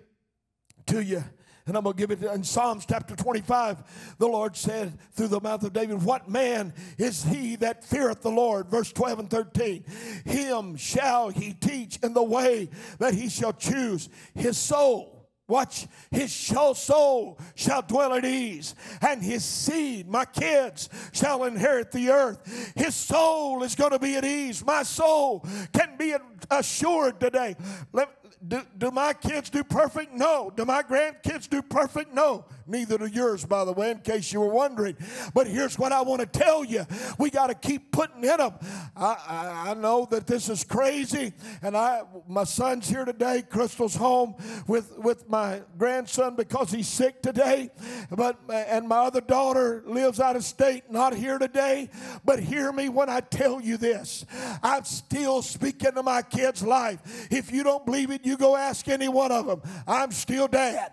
to 0.86 1.02
you. 1.02 1.24
And 1.66 1.76
I'm 1.76 1.84
going 1.84 1.96
to 1.96 2.06
give 2.06 2.10
it 2.10 2.22
in 2.26 2.42
Psalms 2.42 2.84
chapter 2.84 3.14
25. 3.14 4.16
The 4.18 4.26
Lord 4.26 4.56
said 4.56 4.98
through 5.12 5.28
the 5.28 5.40
mouth 5.40 5.62
of 5.62 5.72
David, 5.72 6.02
What 6.02 6.28
man 6.28 6.72
is 6.98 7.22
he 7.22 7.56
that 7.56 7.84
feareth 7.84 8.22
the 8.22 8.30
Lord? 8.30 8.68
Verse 8.68 8.92
12 8.92 9.18
and 9.20 9.30
13. 9.30 9.84
Him 10.24 10.76
shall 10.76 11.28
he 11.28 11.52
teach 11.52 11.98
in 12.02 12.12
the 12.12 12.22
way 12.22 12.70
that 12.98 13.14
he 13.14 13.28
shall 13.28 13.52
choose. 13.52 14.08
His 14.34 14.58
soul 14.58 15.19
Watch, 15.50 15.88
his 16.12 16.32
soul 16.32 17.38
shall 17.56 17.82
dwell 17.82 18.14
at 18.14 18.24
ease, 18.24 18.76
and 19.02 19.20
his 19.20 19.44
seed, 19.44 20.08
my 20.08 20.24
kids, 20.24 20.88
shall 21.12 21.44
inherit 21.44 21.90
the 21.90 22.10
earth. 22.10 22.72
His 22.76 22.94
soul 22.94 23.64
is 23.64 23.74
going 23.74 23.90
to 23.90 23.98
be 23.98 24.14
at 24.14 24.24
ease. 24.24 24.64
My 24.64 24.84
soul 24.84 25.44
can 25.72 25.96
be 25.98 26.14
assured 26.50 27.18
today. 27.18 27.56
Let, 27.92 28.08
do, 28.46 28.62
do 28.78 28.90
my 28.90 29.12
kids 29.12 29.50
do 29.50 29.62
perfect? 29.62 30.14
No. 30.14 30.50
Do 30.54 30.64
my 30.64 30.82
grandkids 30.82 31.48
do 31.48 31.60
perfect? 31.60 32.14
No. 32.14 32.46
Neither 32.66 32.98
do 32.98 33.06
yours, 33.06 33.44
by 33.44 33.64
the 33.64 33.72
way, 33.72 33.90
in 33.90 33.98
case 33.98 34.32
you 34.32 34.40
were 34.40 34.48
wondering. 34.48 34.96
But 35.34 35.46
here's 35.46 35.78
what 35.78 35.92
I 35.92 36.02
want 36.02 36.20
to 36.20 36.26
tell 36.26 36.64
you 36.64 36.86
we 37.18 37.28
got 37.28 37.48
to 37.48 37.54
keep 37.54 37.90
putting 37.90 38.22
in 38.22 38.36
them. 38.36 38.54
I, 38.96 39.16
I, 39.28 39.70
I, 39.70 39.74
know 39.74 40.06
that 40.10 40.26
this 40.26 40.48
is 40.48 40.62
crazy, 40.62 41.32
and 41.62 41.76
I 41.76 42.02
my 42.28 42.44
son's 42.44 42.88
here 42.88 43.04
today. 43.04 43.42
Crystal's 43.42 43.96
home 43.96 44.36
with, 44.68 44.96
with 44.98 45.28
my 45.28 45.62
grandson 45.76 46.36
because 46.36 46.70
he's 46.70 46.88
sick 46.88 47.22
today. 47.22 47.70
But 48.10 48.38
and 48.48 48.86
my 48.88 48.98
other 48.98 49.20
daughter 49.20 49.82
lives 49.84 50.20
out 50.20 50.36
of 50.36 50.44
state, 50.44 50.90
not 50.90 51.14
here 51.14 51.38
today. 51.38 51.90
But 52.24 52.38
hear 52.38 52.72
me 52.72 52.88
when 52.88 53.10
I 53.10 53.20
tell 53.20 53.60
you 53.60 53.76
this. 53.76 54.24
I'm 54.62 54.84
still 54.84 55.42
speaking 55.42 55.92
to 55.92 56.02
my 56.02 56.22
kids' 56.22 56.62
life. 56.62 57.28
If 57.30 57.52
you 57.52 57.64
don't 57.64 57.84
believe 57.84 58.10
it, 58.10 58.24
you 58.30 58.36
go 58.36 58.56
ask 58.56 58.88
any 58.88 59.08
one 59.08 59.32
of 59.32 59.46
them. 59.46 59.60
I'm 59.86 60.12
still 60.12 60.48
dad. 60.48 60.92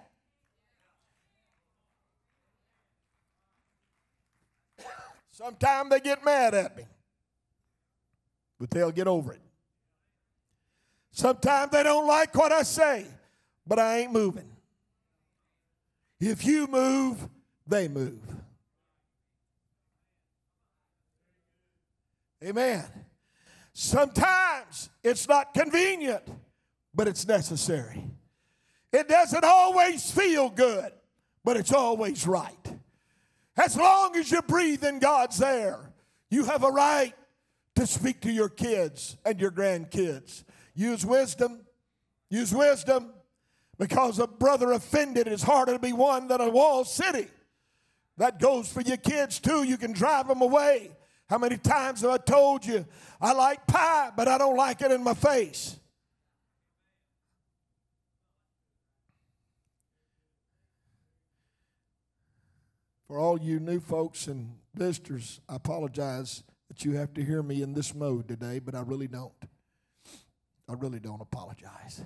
Sometimes 5.32 5.92
they 5.92 6.00
get 6.00 6.26
mad 6.26 6.56
at 6.56 6.76
me, 6.76 6.84
but 8.60 8.72
they'll 8.72 8.92
get 8.92 9.08
over 9.08 9.34
it. 9.34 9.42
Sometimes 11.12 11.72
they 11.72 11.84
don't 11.84 12.08
like 12.08 12.34
what 12.36 12.52
I 12.52 12.64
say, 12.64 13.06
but 13.66 13.78
I 13.78 14.00
ain't 14.00 14.12
moving. 14.12 14.50
If 16.20 16.44
you 16.44 16.66
move, 16.66 17.30
they 17.68 17.88
move. 17.88 18.20
Amen. 22.44 22.84
Sometimes 23.74 24.90
it's 25.04 25.28
not 25.28 25.54
convenient, 25.54 26.24
but 26.98 27.08
it's 27.08 27.28
necessary. 27.28 28.04
It 28.92 29.08
doesn't 29.08 29.44
always 29.44 30.12
feel 30.12 30.50
good, 30.50 30.92
but 31.46 31.56
it's 31.56 31.72
always 31.72 32.26
right. 32.26 32.52
As 33.56 33.78
long 33.78 34.16
as 34.16 34.32
you 34.32 34.42
breathe 34.42 34.84
and 34.84 35.00
God's 35.00 35.40
air, 35.42 35.94
you 36.32 36.46
have 36.46 36.64
a 36.64 36.72
right 36.72 37.14
to 37.76 37.86
speak 37.86 38.22
to 38.22 38.32
your 38.32 38.50
kids 38.50 39.16
and 39.24 39.40
your 39.40 39.52
grandkids. 39.52 40.44
Use 40.74 41.06
wisdom. 41.06 41.62
Use 42.30 42.54
wisdom. 42.54 43.12
Because 43.78 44.18
a 44.18 44.26
brother 44.26 44.72
offended 44.72 45.28
is 45.28 45.44
harder 45.44 45.74
to 45.74 45.80
be 45.80 45.94
won 45.94 46.28
than 46.28 46.42
a 46.42 46.50
walled 46.50 46.88
city. 46.88 47.28
That 48.18 48.40
goes 48.40 48.74
for 48.74 48.82
your 48.82 48.98
kids 48.98 49.40
too. 49.40 49.62
You 49.62 49.78
can 49.78 49.92
drive 49.92 50.28
them 50.28 50.42
away. 50.42 50.90
How 51.30 51.38
many 51.38 51.58
times 51.58 52.02
have 52.02 52.10
I 52.10 52.18
told 52.18 52.66
you, 52.66 52.86
I 53.22 53.34
like 53.34 53.68
pie, 53.68 54.12
but 54.18 54.28
I 54.28 54.40
don't 54.40 54.58
like 54.58 54.82
it 54.82 54.92
in 54.92 55.04
my 55.04 55.14
face? 55.14 55.78
For 63.08 63.18
all 63.18 63.40
you 63.40 63.60
new 63.60 63.80
folks 63.80 64.28
and 64.28 64.56
visitors, 64.76 65.40
I 65.48 65.56
apologize 65.56 66.44
that 66.68 66.84
you 66.84 66.94
have 66.98 67.14
to 67.14 67.24
hear 67.24 67.42
me 67.42 67.62
in 67.62 67.74
this 67.74 67.96
mode 67.96 68.28
today, 68.28 68.60
but 68.60 68.76
I 68.76 68.82
really 68.82 69.08
don't. 69.08 69.32
I 70.68 70.74
really 70.74 71.00
don't 71.00 71.22
apologize. 71.22 72.04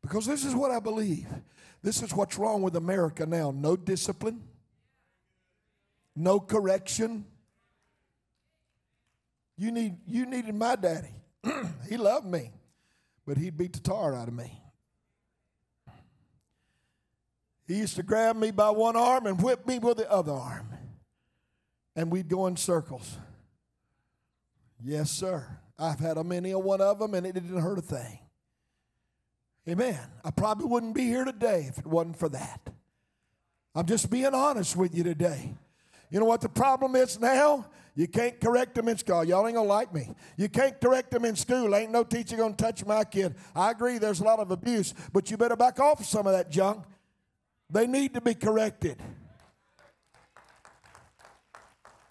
Because 0.00 0.24
this 0.24 0.44
is 0.46 0.54
what 0.54 0.70
I 0.70 0.80
believe. 0.80 1.26
This 1.82 2.02
is 2.02 2.14
what's 2.14 2.38
wrong 2.38 2.62
with 2.62 2.76
America 2.76 3.26
now 3.26 3.50
no 3.50 3.76
discipline, 3.76 4.42
no 6.16 6.40
correction. 6.40 7.26
You, 9.58 9.70
need, 9.70 9.96
you 10.06 10.24
needed 10.24 10.54
my 10.54 10.74
daddy. 10.74 11.14
he 11.88 11.98
loved 11.98 12.26
me, 12.26 12.50
but 13.26 13.36
he 13.36 13.50
beat 13.50 13.74
the 13.74 13.80
tar 13.80 14.14
out 14.14 14.28
of 14.28 14.32
me. 14.32 14.58
He 17.70 17.76
used 17.76 17.94
to 17.94 18.02
grab 18.02 18.34
me 18.34 18.50
by 18.50 18.70
one 18.70 18.96
arm 18.96 19.26
and 19.26 19.40
whip 19.40 19.64
me 19.64 19.78
with 19.78 19.98
the 19.98 20.10
other 20.10 20.32
arm. 20.32 20.70
And 21.94 22.10
we'd 22.10 22.26
go 22.26 22.48
in 22.48 22.56
circles. 22.56 23.16
Yes, 24.82 25.08
sir. 25.08 25.46
I've 25.78 26.00
had 26.00 26.16
a 26.16 26.24
many 26.24 26.50
a 26.50 26.58
one 26.58 26.80
of 26.80 26.98
them, 26.98 27.14
and 27.14 27.24
it 27.24 27.34
didn't 27.34 27.60
hurt 27.60 27.78
a 27.78 27.80
thing. 27.80 28.18
Amen. 29.68 30.00
I 30.24 30.32
probably 30.32 30.66
wouldn't 30.66 30.96
be 30.96 31.04
here 31.04 31.24
today 31.24 31.66
if 31.68 31.78
it 31.78 31.86
wasn't 31.86 32.18
for 32.18 32.28
that. 32.30 32.60
I'm 33.76 33.86
just 33.86 34.10
being 34.10 34.34
honest 34.34 34.74
with 34.74 34.92
you 34.92 35.04
today. 35.04 35.54
You 36.10 36.18
know 36.18 36.26
what 36.26 36.40
the 36.40 36.48
problem 36.48 36.96
is 36.96 37.20
now? 37.20 37.66
You 37.94 38.08
can't 38.08 38.40
correct 38.40 38.74
them 38.74 38.88
in 38.88 38.98
school. 38.98 39.22
Y'all 39.22 39.46
ain't 39.46 39.54
gonna 39.54 39.68
like 39.68 39.94
me. 39.94 40.08
You 40.36 40.48
can't 40.48 40.80
correct 40.80 41.12
them 41.12 41.24
in 41.24 41.36
school. 41.36 41.72
Ain't 41.76 41.92
no 41.92 42.02
teacher 42.02 42.36
gonna 42.36 42.52
touch 42.52 42.84
my 42.84 43.04
kid. 43.04 43.36
I 43.54 43.70
agree 43.70 43.98
there's 43.98 44.18
a 44.18 44.24
lot 44.24 44.40
of 44.40 44.50
abuse, 44.50 44.92
but 45.12 45.30
you 45.30 45.36
better 45.36 45.54
back 45.54 45.78
off 45.78 46.04
some 46.04 46.26
of 46.26 46.32
that 46.32 46.50
junk. 46.50 46.84
They 47.70 47.86
need 47.86 48.14
to 48.14 48.20
be 48.20 48.34
corrected. 48.34 49.00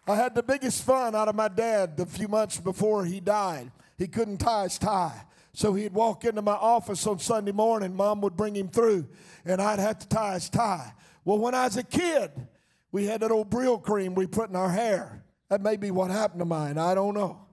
I 0.08 0.16
had 0.16 0.34
the 0.34 0.42
biggest 0.42 0.84
fun 0.84 1.14
out 1.14 1.28
of 1.28 1.36
my 1.36 1.50
dad 1.50 1.98
the 1.98 2.06
few 2.06 2.28
months 2.28 2.60
before 2.60 3.06
he 3.06 3.20
died. 3.20 3.72
He 3.98 4.08
couldn't 4.08 4.38
tie 4.38 4.64
his 4.64 4.80
tie. 4.80 5.26
So 5.54 5.74
he'd 5.74 5.94
walk 5.94 6.26
into 6.26 6.42
my 6.42 6.54
office 6.54 7.06
on 7.06 7.20
Sunday 7.20 7.52
morning. 7.52 7.96
Mom 7.96 8.22
would 8.22 8.38
bring 8.38 8.56
him 8.56 8.70
through, 8.70 9.08
and 9.46 9.62
I'd 9.62 9.80
have 9.80 10.00
to 10.00 10.08
tie 10.08 10.36
his 10.36 10.50
tie. 10.50 10.94
Well, 11.26 11.38
when 11.38 11.54
I 11.54 11.66
was 11.66 11.78
a 11.78 11.84
kid, 11.84 12.32
we 12.92 13.06
had 13.06 13.22
that 13.22 13.32
old 13.32 13.50
Brylcreem 13.52 14.16
we 14.16 14.26
put 14.26 14.50
in 14.50 14.56
our 14.56 14.70
hair. 14.70 15.24
That 15.50 15.62
may 15.62 15.76
be 15.76 15.92
what 15.92 16.12
happened 16.12 16.40
to 16.40 16.46
mine. 16.46 16.78
I 16.78 16.96
don't 16.96 17.14
know. 17.14 17.49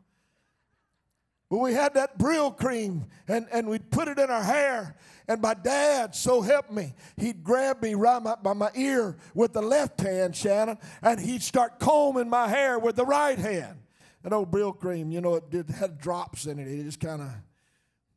But 1.48 1.58
we 1.58 1.74
had 1.74 1.94
that 1.94 2.18
Brylcreem, 2.18 3.04
and, 3.28 3.46
and 3.52 3.68
we'd 3.68 3.90
put 3.90 4.08
it 4.08 4.18
in 4.18 4.30
our 4.30 4.42
hair, 4.42 4.96
and 5.28 5.40
my 5.40 5.54
dad, 5.54 6.14
so 6.14 6.40
help 6.40 6.70
me, 6.70 6.92
he'd 7.16 7.44
grab 7.44 7.82
me 7.82 7.94
right 7.94 8.20
my, 8.20 8.34
by 8.34 8.52
my 8.52 8.70
ear 8.74 9.16
with 9.32 9.52
the 9.52 9.62
left 9.62 10.00
hand, 10.00 10.34
Shannon, 10.34 10.78
and 11.02 11.20
he'd 11.20 11.42
start 11.42 11.78
combing 11.78 12.28
my 12.28 12.48
hair 12.48 12.78
with 12.78 12.96
the 12.96 13.04
right 13.04 13.38
hand. 13.38 13.78
That 14.22 14.32
old 14.32 14.50
Brylcreem, 14.50 15.12
you 15.12 15.20
know, 15.20 15.36
it 15.36 15.50
did 15.50 15.70
had 15.70 15.98
drops 15.98 16.46
in 16.46 16.58
it. 16.58 16.66
It 16.66 16.82
just 16.82 16.98
kind 16.98 17.22
of 17.22 17.30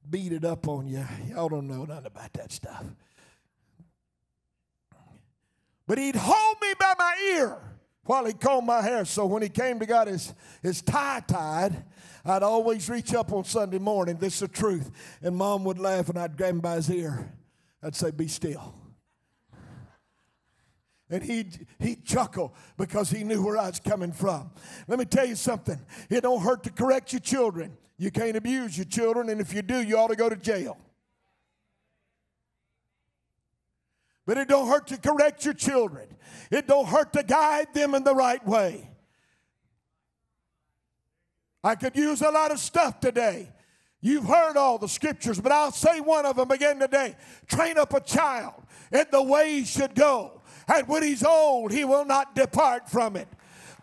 beat 0.09 0.31
it 0.31 0.43
up 0.43 0.67
on 0.67 0.87
you. 0.87 1.05
Y'all 1.27 1.49
don't 1.49 1.67
know 1.67 1.85
nothing 1.85 2.07
about 2.07 2.33
that 2.33 2.51
stuff. 2.51 2.83
But 5.85 5.99
he'd 5.99 6.15
hold 6.15 6.57
me 6.61 6.73
by 6.79 6.93
my 6.97 7.15
ear 7.35 7.68
while 8.09 8.25
he 8.25 8.33
combed 8.33 8.65
my 8.65 8.81
hair. 8.81 9.05
So 9.05 9.27
when 9.27 9.43
he 9.43 9.49
came 9.49 9.77
to 9.77 9.85
got 9.85 10.07
his, 10.07 10.33
his 10.63 10.81
tie 10.81 11.21
tied, 11.27 11.83
I'd 12.25 12.41
always 12.41 12.89
reach 12.89 13.13
up 13.13 13.31
on 13.31 13.43
Sunday 13.43 13.77
morning. 13.77 14.17
This 14.17 14.33
is 14.33 14.39
the 14.39 14.47
truth. 14.47 14.89
And 15.21 15.35
mom 15.35 15.63
would 15.65 15.77
laugh 15.77 16.09
and 16.09 16.17
I'd 16.17 16.35
grab 16.35 16.55
him 16.55 16.59
by 16.59 16.77
his 16.77 16.89
ear. 16.89 17.31
I'd 17.83 17.93
say, 17.93 18.09
Be 18.09 18.27
still. 18.27 18.73
And 21.11 21.21
he'd, 21.21 21.67
he'd 21.77 22.03
chuckle 22.03 22.55
because 22.77 23.11
he 23.11 23.23
knew 23.23 23.45
where 23.45 23.59
I 23.59 23.67
was 23.67 23.79
coming 23.79 24.11
from. 24.11 24.49
Let 24.87 24.97
me 24.97 25.05
tell 25.05 25.27
you 25.27 25.35
something. 25.35 25.77
It 26.09 26.21
don't 26.21 26.41
hurt 26.41 26.63
to 26.63 26.71
correct 26.71 27.13
your 27.13 27.19
children. 27.19 27.77
You 27.99 28.09
can't 28.09 28.35
abuse 28.35 28.75
your 28.75 28.85
children, 28.85 29.29
and 29.29 29.39
if 29.39 29.53
you 29.53 29.61
do, 29.61 29.83
you 29.83 29.99
ought 29.99 30.07
to 30.07 30.15
go 30.15 30.29
to 30.29 30.35
jail. 30.35 30.79
But 34.29 34.37
it 34.37 34.47
don't 34.47 34.67
hurt 34.67 34.85
to 34.87 34.97
correct 34.97 35.43
your 35.43 35.55
children. 35.55 36.07
It 36.51 36.67
don't 36.67 36.87
hurt 36.87 37.13
to 37.13 37.23
guide 37.23 37.73
them 37.73 37.95
in 37.95 38.03
the 38.03 38.15
right 38.15 38.45
way. 38.45 38.89
I 41.63 41.75
could 41.75 41.95
use 41.95 42.21
a 42.21 42.29
lot 42.29 42.51
of 42.51 42.59
stuff 42.59 42.99
today. 42.99 43.51
You've 44.01 44.25
heard 44.25 44.55
all 44.55 44.77
the 44.77 44.87
scriptures, 44.87 45.41
but 45.41 45.51
I'll 45.51 45.73
say 45.73 45.99
one 45.99 46.25
of 46.25 46.37
them 46.37 46.51
again 46.51 46.79
today. 46.79 47.15
Train 47.47 47.77
up 47.77 47.93
a 47.93 47.99
child 47.99 48.63
in 48.91 49.05
the 49.11 49.21
way 49.21 49.59
he 49.59 49.65
should 49.65 49.93
go, 49.93 50.41
and 50.73 50.87
when 50.87 51.03
he's 51.03 51.23
old, 51.23 51.71
he 51.71 51.83
will 51.83 52.05
not 52.05 52.33
depart 52.33 52.89
from 52.89 53.17
it. 53.17 53.27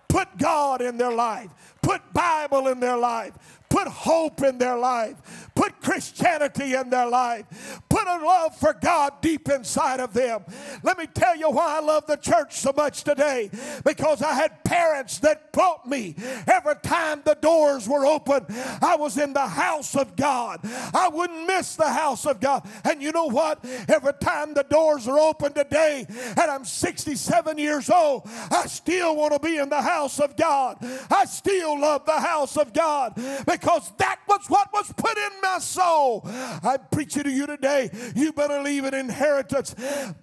Put 0.08 0.38
God 0.38 0.80
in 0.80 0.96
their 0.96 1.12
life, 1.12 1.50
put 1.82 2.00
Bible 2.14 2.68
in 2.68 2.80
their 2.80 2.96
life, 2.96 3.34
put 3.76 3.88
hope 3.88 4.42
in 4.42 4.56
their 4.56 4.78
life, 4.78 5.50
put 5.54 5.82
Christianity 5.82 6.72
in 6.72 6.88
their 6.88 7.10
life, 7.10 7.80
put 7.90 8.06
a 8.08 8.24
love 8.24 8.56
for 8.56 8.72
God 8.72 9.20
deep 9.20 9.50
inside 9.50 10.00
of 10.00 10.14
them. 10.14 10.44
Let 10.82 10.96
me 10.96 11.06
tell 11.06 11.36
you 11.36 11.50
why 11.50 11.76
I 11.76 11.80
love 11.80 12.06
the 12.06 12.16
church 12.16 12.54
so 12.56 12.72
much 12.74 13.04
today 13.04 13.50
because 13.84 14.22
I 14.22 14.32
had 14.32 14.64
parents 14.64 15.18
that 15.18 15.52
brought 15.52 15.86
me 15.86 16.14
every 16.46 16.76
time 16.82 17.20
the 17.26 17.34
doors 17.34 17.86
were 17.86 18.06
open. 18.06 18.46
I 18.80 18.96
was 18.98 19.18
in 19.18 19.34
the 19.34 19.46
house 19.46 19.94
of 19.94 20.16
God. 20.16 20.60
I 20.94 21.10
wouldn't 21.12 21.46
miss 21.46 21.76
the 21.76 21.90
house 21.90 22.24
of 22.24 22.40
God. 22.40 22.66
And 22.84 23.02
you 23.02 23.12
know 23.12 23.26
what? 23.26 23.62
Every 23.88 24.14
time 24.14 24.54
the 24.54 24.64
doors 24.64 25.06
are 25.06 25.18
open 25.18 25.52
today, 25.52 26.06
and 26.08 26.50
I'm 26.50 26.64
67 26.64 27.58
years 27.58 27.90
old, 27.90 28.22
I 28.50 28.66
still 28.68 29.16
want 29.16 29.34
to 29.34 29.38
be 29.38 29.58
in 29.58 29.68
the 29.68 29.82
house 29.82 30.18
of 30.18 30.34
God. 30.34 30.78
I 31.10 31.26
still 31.26 31.78
love 31.78 32.06
the 32.06 32.20
house 32.20 32.56
of 32.56 32.72
God 32.72 33.14
because 33.46 33.65
that 33.98 34.20
was 34.28 34.46
what 34.48 34.72
was 34.72 34.92
put 34.92 35.16
in 35.16 35.40
my 35.42 35.58
soul. 35.58 36.22
I'm 36.24 36.78
preaching 36.90 37.24
to 37.24 37.30
you 37.30 37.46
today. 37.46 37.90
You 38.14 38.32
better 38.32 38.62
leave 38.62 38.84
an 38.84 38.94
inheritance. 38.94 39.74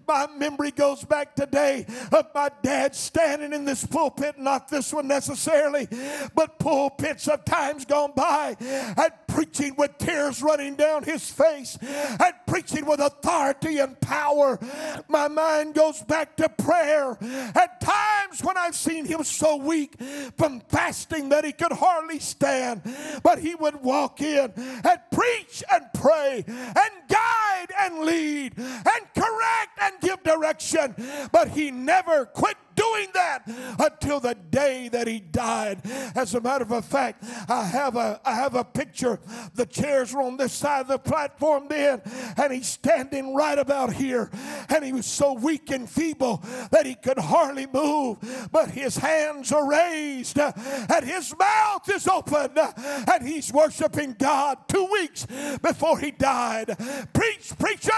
My 0.08 0.28
memory 0.38 0.72
goes 0.72 1.04
back 1.04 1.36
today 1.36 1.86
of 2.12 2.28
my 2.34 2.50
dad 2.62 2.96
standing 2.96 3.54
in 3.54 3.66
this 3.66 3.86
pulpit, 3.86 4.40
not 4.40 4.70
this 4.70 4.94
one 4.94 5.08
necessarily, 5.08 5.88
but 6.34 6.58
pulpits 6.60 7.28
of 7.28 7.44
times 7.46 7.86
gone 7.86 8.14
by, 8.16 8.56
and 8.60 9.12
preaching 9.34 9.76
with 9.78 9.98
tears 9.98 10.44
running 10.44 10.76
down 10.76 11.04
his 11.04 11.30
face, 11.30 11.78
and 11.82 12.34
preaching 12.46 12.86
with 12.86 13.00
authority 13.00 13.80
and 13.80 14.00
power. 14.00 14.60
My 15.08 15.28
mind 15.28 15.74
goes 15.74 16.02
back 16.04 16.38
to 16.38 16.50
prayer. 16.50 17.18
At 17.56 17.82
times 17.82 18.44
when 18.44 18.58
I've 18.58 18.76
seen 18.76 19.06
him 19.06 19.24
so 19.24 19.56
weak 19.56 20.00
from 20.38 20.62
fasting 20.70 21.30
that 21.30 21.46
he 21.46 21.52
could 21.52 21.72
hardly 21.72 22.20
stand, 22.20 22.84
but 23.24 23.40
he 23.40 23.56
would 23.56 23.82
walk 23.82 24.22
in 24.22 24.54
and 24.56 25.00
preach 25.12 25.64
and 25.72 25.86
pray 25.94 26.44
and 26.48 26.92
guide 27.08 27.72
and 27.80 28.00
lead 28.00 28.54
and 28.58 29.14
correct 29.16 29.80
and 29.82 30.00
give 30.02 30.22
direction. 30.24 30.96
But 31.32 31.50
he 31.50 31.72
never 31.72 32.26
quit 32.26 32.58
doing 32.76 33.08
that 33.14 33.44
until 33.80 34.20
the 34.20 34.36
day 34.52 34.90
that 34.90 35.08
he 35.08 35.20
died. 35.20 35.82
As 36.16 36.34
a 36.36 36.42
matter 36.42 36.66
of 36.74 36.86
fact, 36.86 37.24
I 37.50 37.64
have 37.64 37.96
a 37.96 38.20
I 38.26 38.36
have 38.36 38.56
a 38.56 38.64
picture. 38.64 39.20
The 39.54 39.66
chairs 39.66 40.14
were 40.14 40.22
on 40.22 40.38
this 40.38 40.54
side 40.54 40.82
of 40.82 40.88
the 40.88 41.00
platform 41.00 41.68
then, 41.70 42.02
and 42.38 42.54
he's 42.54 42.68
standing 42.68 43.36
right 43.36 43.58
about 43.58 43.94
here. 43.94 44.30
And 44.70 44.84
he 44.84 44.94
was 44.94 45.06
so 45.06 45.34
weak 45.34 45.70
and 45.72 45.90
feeble 45.90 46.44
that 46.72 46.86
he 46.86 46.96
could 46.96 47.20
hardly 47.20 47.68
move, 47.68 48.18
but 48.52 48.70
his 48.72 48.98
hands 48.98 49.52
are 49.52 49.68
raised 49.68 50.38
and 50.38 51.06
his 51.06 51.36
mouth 51.38 51.90
is 51.90 52.08
open, 52.08 52.52
and 52.58 53.28
he's 53.28 53.52
worshiping 53.52 54.16
God 54.18 54.58
two 54.68 54.86
weeks 54.92 55.26
before 55.62 56.00
he 56.00 56.12
died. 56.12 56.76
Preach, 57.14 57.58
preacher! 57.58 57.92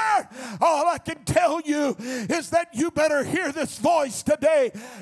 All 0.62 0.88
I 0.88 0.98
can 0.98 1.24
tell 1.24 1.62
you 1.62 1.96
is 2.00 2.50
that 2.52 2.70
you 2.74 2.92
better 2.92 3.24
hear 3.24 3.52
this 3.52 3.78
voice 3.80 4.24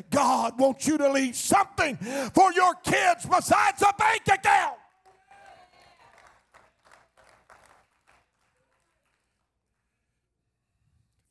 God 0.09 0.59
wants 0.59 0.87
you 0.87 0.97
to 0.97 1.11
leave 1.11 1.35
something 1.35 1.95
for 2.33 2.51
your 2.53 2.73
kids 2.75 3.25
besides 3.25 3.81
a 3.81 3.93
bank 3.97 4.21
account. 4.27 4.77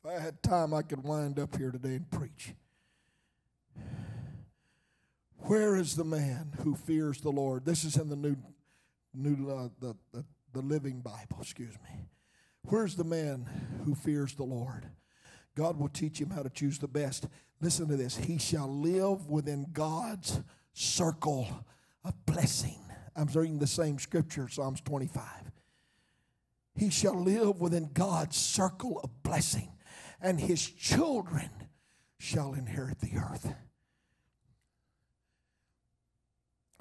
If 0.03 0.11
I 0.11 0.19
had 0.19 0.43
time, 0.43 0.73
I 0.73 0.81
could 0.81 1.03
wind 1.03 1.39
up 1.39 1.55
here 1.55 1.71
today 1.71 1.95
and 1.95 2.09
preach. 2.11 2.53
Where 5.37 5.75
is 5.75 5.95
the 5.95 6.03
man 6.03 6.53
who 6.61 6.75
fears 6.75 7.21
the 7.21 7.31
Lord? 7.31 7.65
This 7.65 7.83
is 7.83 7.97
in 7.97 8.09
the 8.09 8.15
new, 8.15 8.35
new 9.13 9.49
uh, 9.49 9.69
the, 9.79 9.95
the, 10.13 10.25
the 10.53 10.61
Living 10.61 10.99
Bible. 10.99 11.37
Excuse 11.41 11.75
me. 11.83 12.05
Where's 12.63 12.95
the 12.95 13.03
man 13.03 13.45
who 13.85 13.93
fears 13.93 14.35
the 14.35 14.43
Lord? 14.43 14.87
God 15.55 15.77
will 15.77 15.89
teach 15.89 16.19
him 16.19 16.31
how 16.31 16.43
to 16.43 16.49
choose 16.49 16.79
the 16.79 16.87
best. 16.87 17.27
Listen 17.63 17.87
to 17.87 17.95
this. 17.95 18.17
He 18.17 18.37
shall 18.39 18.67
live 18.67 19.29
within 19.29 19.67
God's 19.71 20.41
circle 20.73 21.47
of 22.03 22.13
blessing. 22.25 22.77
I'm 23.15 23.27
reading 23.27 23.59
the 23.59 23.67
same 23.67 23.99
scripture, 23.99 24.49
Psalms 24.49 24.81
25. 24.81 25.23
He 26.75 26.89
shall 26.89 27.17
live 27.17 27.61
within 27.61 27.89
God's 27.93 28.35
circle 28.35 28.99
of 29.01 29.23
blessing, 29.23 29.71
and 30.21 30.41
his 30.41 30.69
children 30.69 31.49
shall 32.19 32.53
inherit 32.53 32.99
the 32.99 33.15
earth. 33.17 33.53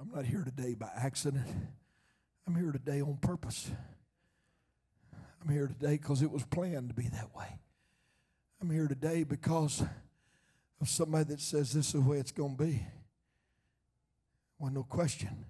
I'm 0.00 0.10
not 0.12 0.24
here 0.24 0.42
today 0.42 0.74
by 0.74 0.90
accident. 0.96 1.46
I'm 2.44 2.56
here 2.56 2.72
today 2.72 3.00
on 3.00 3.18
purpose. 3.18 3.70
I'm 5.40 5.48
here 5.48 5.68
today 5.68 5.92
because 5.92 6.22
it 6.22 6.30
was 6.32 6.42
planned 6.42 6.88
to 6.88 6.94
be 6.96 7.06
that 7.06 7.32
way. 7.36 7.60
I'm 8.60 8.70
here 8.70 8.88
today 8.88 9.22
because 9.22 9.84
of 10.82 10.88
somebody 10.88 11.24
that 11.24 11.40
says 11.40 11.72
this 11.72 11.86
is 11.86 11.92
the 11.92 12.00
way 12.00 12.18
it's 12.18 12.32
going 12.32 12.56
to 12.56 12.64
be. 12.64 12.84
Well, 14.58 14.72
no 14.72 14.82
question 14.82 15.46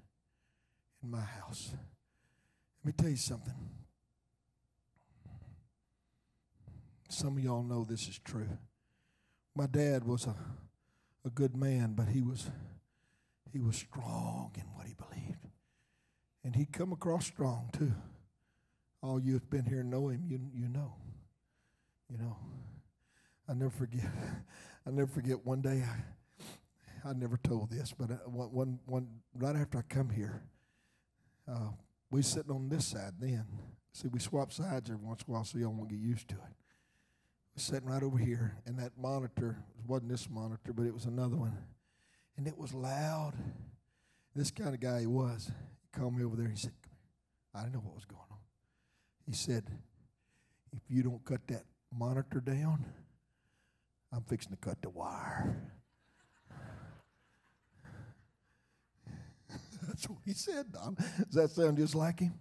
in 1.02 1.10
my 1.10 1.20
house. 1.20 1.70
Let 2.84 2.86
me 2.86 2.92
tell 2.92 3.10
you 3.10 3.16
something. 3.16 3.54
Some 7.08 7.38
of 7.38 7.42
y'all 7.42 7.62
know 7.62 7.84
this 7.88 8.08
is 8.08 8.18
true. 8.18 8.48
My 9.54 9.66
dad 9.66 10.04
was 10.04 10.26
a, 10.26 10.36
a 11.24 11.30
good 11.30 11.56
man, 11.56 11.94
but 11.94 12.08
he 12.08 12.22
was 12.22 12.50
he 13.52 13.60
was 13.60 13.76
strong 13.76 14.52
in 14.54 14.62
what 14.74 14.86
he 14.86 14.94
believed. 14.94 15.46
And 16.44 16.56
he'd 16.56 16.72
come 16.72 16.92
across 16.92 17.26
strong 17.26 17.68
too. 17.72 17.92
All 19.02 19.20
you 19.20 19.34
have 19.34 19.48
been 19.50 19.66
here 19.66 19.82
know 19.82 20.08
him, 20.08 20.24
you 20.26 20.40
you 20.54 20.68
know. 20.68 20.94
You 22.10 22.18
know. 22.18 22.36
I 23.48 23.54
never 23.54 23.70
forget. 23.70 24.04
I 24.86 24.90
never 24.90 25.06
forget 25.06 25.44
one 25.44 25.60
day. 25.60 25.84
I, 25.84 27.08
I 27.08 27.12
never 27.12 27.36
told 27.36 27.70
this, 27.70 27.92
but 27.96 28.10
uh, 28.10 28.14
one, 28.26 28.48
one, 28.52 28.78
one 28.86 29.08
right 29.34 29.56
after 29.56 29.78
I 29.78 29.82
come 29.82 30.10
here, 30.10 30.42
uh, 31.48 31.70
we 32.10 32.22
sitting 32.22 32.50
on 32.50 32.68
this 32.68 32.86
side 32.86 33.14
then. 33.20 33.44
See, 33.92 34.08
we 34.08 34.18
swap 34.18 34.52
sides 34.52 34.90
every 34.90 35.04
once 35.04 35.22
in 35.22 35.30
a 35.30 35.34
while, 35.34 35.44
so 35.44 35.58
y'all 35.58 35.72
won't 35.72 35.90
get 35.90 35.98
used 35.98 36.28
to 36.28 36.34
it. 36.34 36.40
We're 37.54 37.62
sitting 37.62 37.88
right 37.88 38.02
over 38.02 38.18
here, 38.18 38.56
and 38.66 38.78
that 38.78 38.92
monitor 38.96 39.58
wasn't 39.86 40.10
this 40.10 40.28
monitor, 40.30 40.72
but 40.72 40.86
it 40.86 40.94
was 40.94 41.04
another 41.04 41.36
one, 41.36 41.56
and 42.36 42.46
it 42.46 42.56
was 42.56 42.72
loud. 42.72 43.34
This 44.34 44.50
kind 44.50 44.74
of 44.74 44.80
guy 44.80 45.00
he 45.00 45.06
was. 45.06 45.50
He 45.82 46.00
called 46.00 46.16
me 46.16 46.24
over 46.24 46.36
there. 46.36 46.48
He 46.48 46.56
said, 46.56 46.72
"I 47.54 47.62
didn't 47.62 47.74
know 47.74 47.80
what 47.80 47.94
was 47.94 48.06
going 48.06 48.22
on." 48.30 48.38
He 49.26 49.34
said, 49.34 49.64
"If 50.72 50.80
you 50.88 51.02
don't 51.02 51.24
cut 51.24 51.46
that 51.48 51.64
monitor 51.94 52.40
down." 52.40 52.86
I'm 54.12 54.22
fixing 54.22 54.52
to 54.52 54.58
cut 54.58 54.82
the 54.82 54.90
wire. 54.90 55.72
That's 59.86 60.08
what 60.08 60.18
he 60.24 60.32
said, 60.34 60.72
Don. 60.72 60.94
Does 60.94 61.34
that 61.34 61.50
sound 61.50 61.78
just 61.78 61.94
like 61.94 62.20
him? 62.20 62.34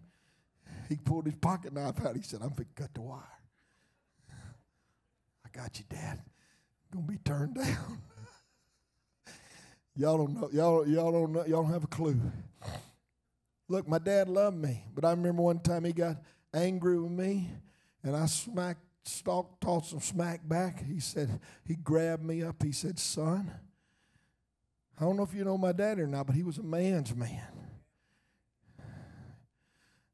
He 0.90 0.98
pulled 0.98 1.26
his 1.26 1.36
pocket 1.36 1.74
knife 1.74 2.06
out. 2.06 2.16
He 2.16 2.22
said, 2.22 2.42
I'm 2.42 2.50
fixing 2.50 2.76
to 2.76 2.82
cut 2.84 2.94
the 2.94 3.02
wire. 3.02 3.22
I 5.46 5.50
got 5.58 5.80
you, 5.80 5.86
Dad. 5.90 6.20
Gonna 6.92 7.06
be 7.06 7.18
turned 7.18 7.56
down. 7.56 8.02
y'all 9.96 10.18
don't 10.18 10.34
know, 10.34 10.50
y'all, 10.52 10.86
y'all 10.88 11.12
don't 11.12 11.32
know, 11.32 11.46
y'all 11.46 11.64
don't 11.64 11.72
have 11.72 11.86
a 11.86 11.88
clue. 11.88 12.20
Look, 13.70 13.88
my 13.88 14.00
dad 14.00 14.28
loved 14.28 14.58
me, 14.58 14.84
but 14.94 15.06
I 15.06 15.12
remember 15.12 15.42
one 15.42 15.60
time 15.60 15.86
he 15.86 15.94
got 15.94 16.18
angry 16.54 17.00
with 17.00 17.12
me, 17.12 17.50
and 18.04 18.14
I 18.18 18.26
smacked, 18.26 18.84
stalked, 19.04 19.62
tossed 19.62 19.92
some 19.92 20.00
smack 20.00 20.48
back. 20.48 20.84
He 20.86 21.00
said, 21.00 21.40
he 21.66 21.76
grabbed 21.76 22.24
me 22.24 22.44
up. 22.44 22.62
He 22.62 22.72
said, 22.72 23.00
son, 23.00 23.52
I 25.00 25.04
don't 25.04 25.18
know 25.18 25.24
if 25.24 25.34
you 25.34 25.44
know 25.44 25.58
my 25.58 25.72
dad 25.72 26.00
or 26.00 26.08
not, 26.08 26.28
but 26.28 26.36
he 26.36 26.44
was 26.44 26.58
a 26.58 26.64
man's 26.64 27.16
man. 27.16 27.48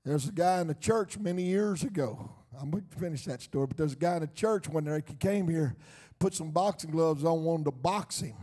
There's 0.06 0.30
a 0.30 0.32
guy 0.32 0.62
in 0.62 0.68
the 0.68 0.74
church 0.74 1.20
many 1.20 1.44
years 1.44 1.84
ago. 1.84 2.32
I'm 2.60 2.72
going 2.72 2.86
to 2.90 2.98
finish 2.98 3.26
that 3.26 3.42
story, 3.42 3.68
but 3.68 3.78
there's 3.78 3.94
a 3.94 3.98
guy 3.98 4.16
in 4.16 4.22
the 4.22 4.28
church 4.28 4.70
when 4.70 4.86
he 4.86 5.14
came 5.16 5.50
here, 5.50 5.76
put 6.18 6.34
some 6.34 6.52
boxing 6.52 6.92
gloves 6.92 7.26
on, 7.26 7.44
wanted 7.44 7.66
to 7.66 7.72
box 7.72 8.22
him. 8.22 8.36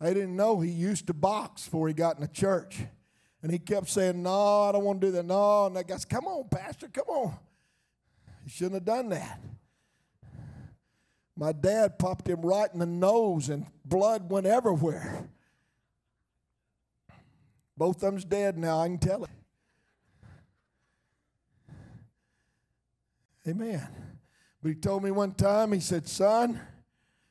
They 0.00 0.14
didn't 0.14 0.34
know 0.34 0.60
he 0.60 0.70
used 0.70 1.06
to 1.06 1.14
box 1.14 1.64
before 1.64 1.88
he 1.88 1.94
got 1.94 2.16
in 2.16 2.22
the 2.22 2.28
church. 2.28 2.78
And 3.42 3.52
he 3.52 3.58
kept 3.58 3.90
saying, 3.90 4.22
No, 4.22 4.62
I 4.62 4.72
don't 4.72 4.84
want 4.84 5.02
to 5.02 5.06
do 5.06 5.12
that. 5.12 5.26
No. 5.26 5.66
And 5.66 5.76
that 5.76 5.86
guy 5.86 5.96
said, 5.96 6.08
Come 6.08 6.26
on, 6.26 6.48
Pastor, 6.48 6.88
come 6.88 7.08
on. 7.08 7.36
He 8.42 8.50
shouldn't 8.50 8.74
have 8.74 8.84
done 8.86 9.10
that. 9.10 9.38
My 11.36 11.52
dad 11.52 11.98
popped 11.98 12.28
him 12.28 12.42
right 12.42 12.70
in 12.72 12.78
the 12.78 12.86
nose, 12.86 13.48
and 13.48 13.66
blood 13.84 14.30
went 14.30 14.46
everywhere. 14.46 15.28
Both 17.76 17.96
of 17.96 18.02
them's 18.02 18.24
dead 18.24 18.56
now, 18.56 18.80
I 18.80 18.86
can 18.86 18.98
tell 18.98 19.24
it. 19.24 19.30
Amen. 23.46 23.86
But 24.62 24.68
he 24.68 24.74
told 24.76 25.02
me 25.02 25.10
one 25.10 25.34
time, 25.34 25.72
he 25.72 25.80
said, 25.80 26.08
Son, 26.08 26.58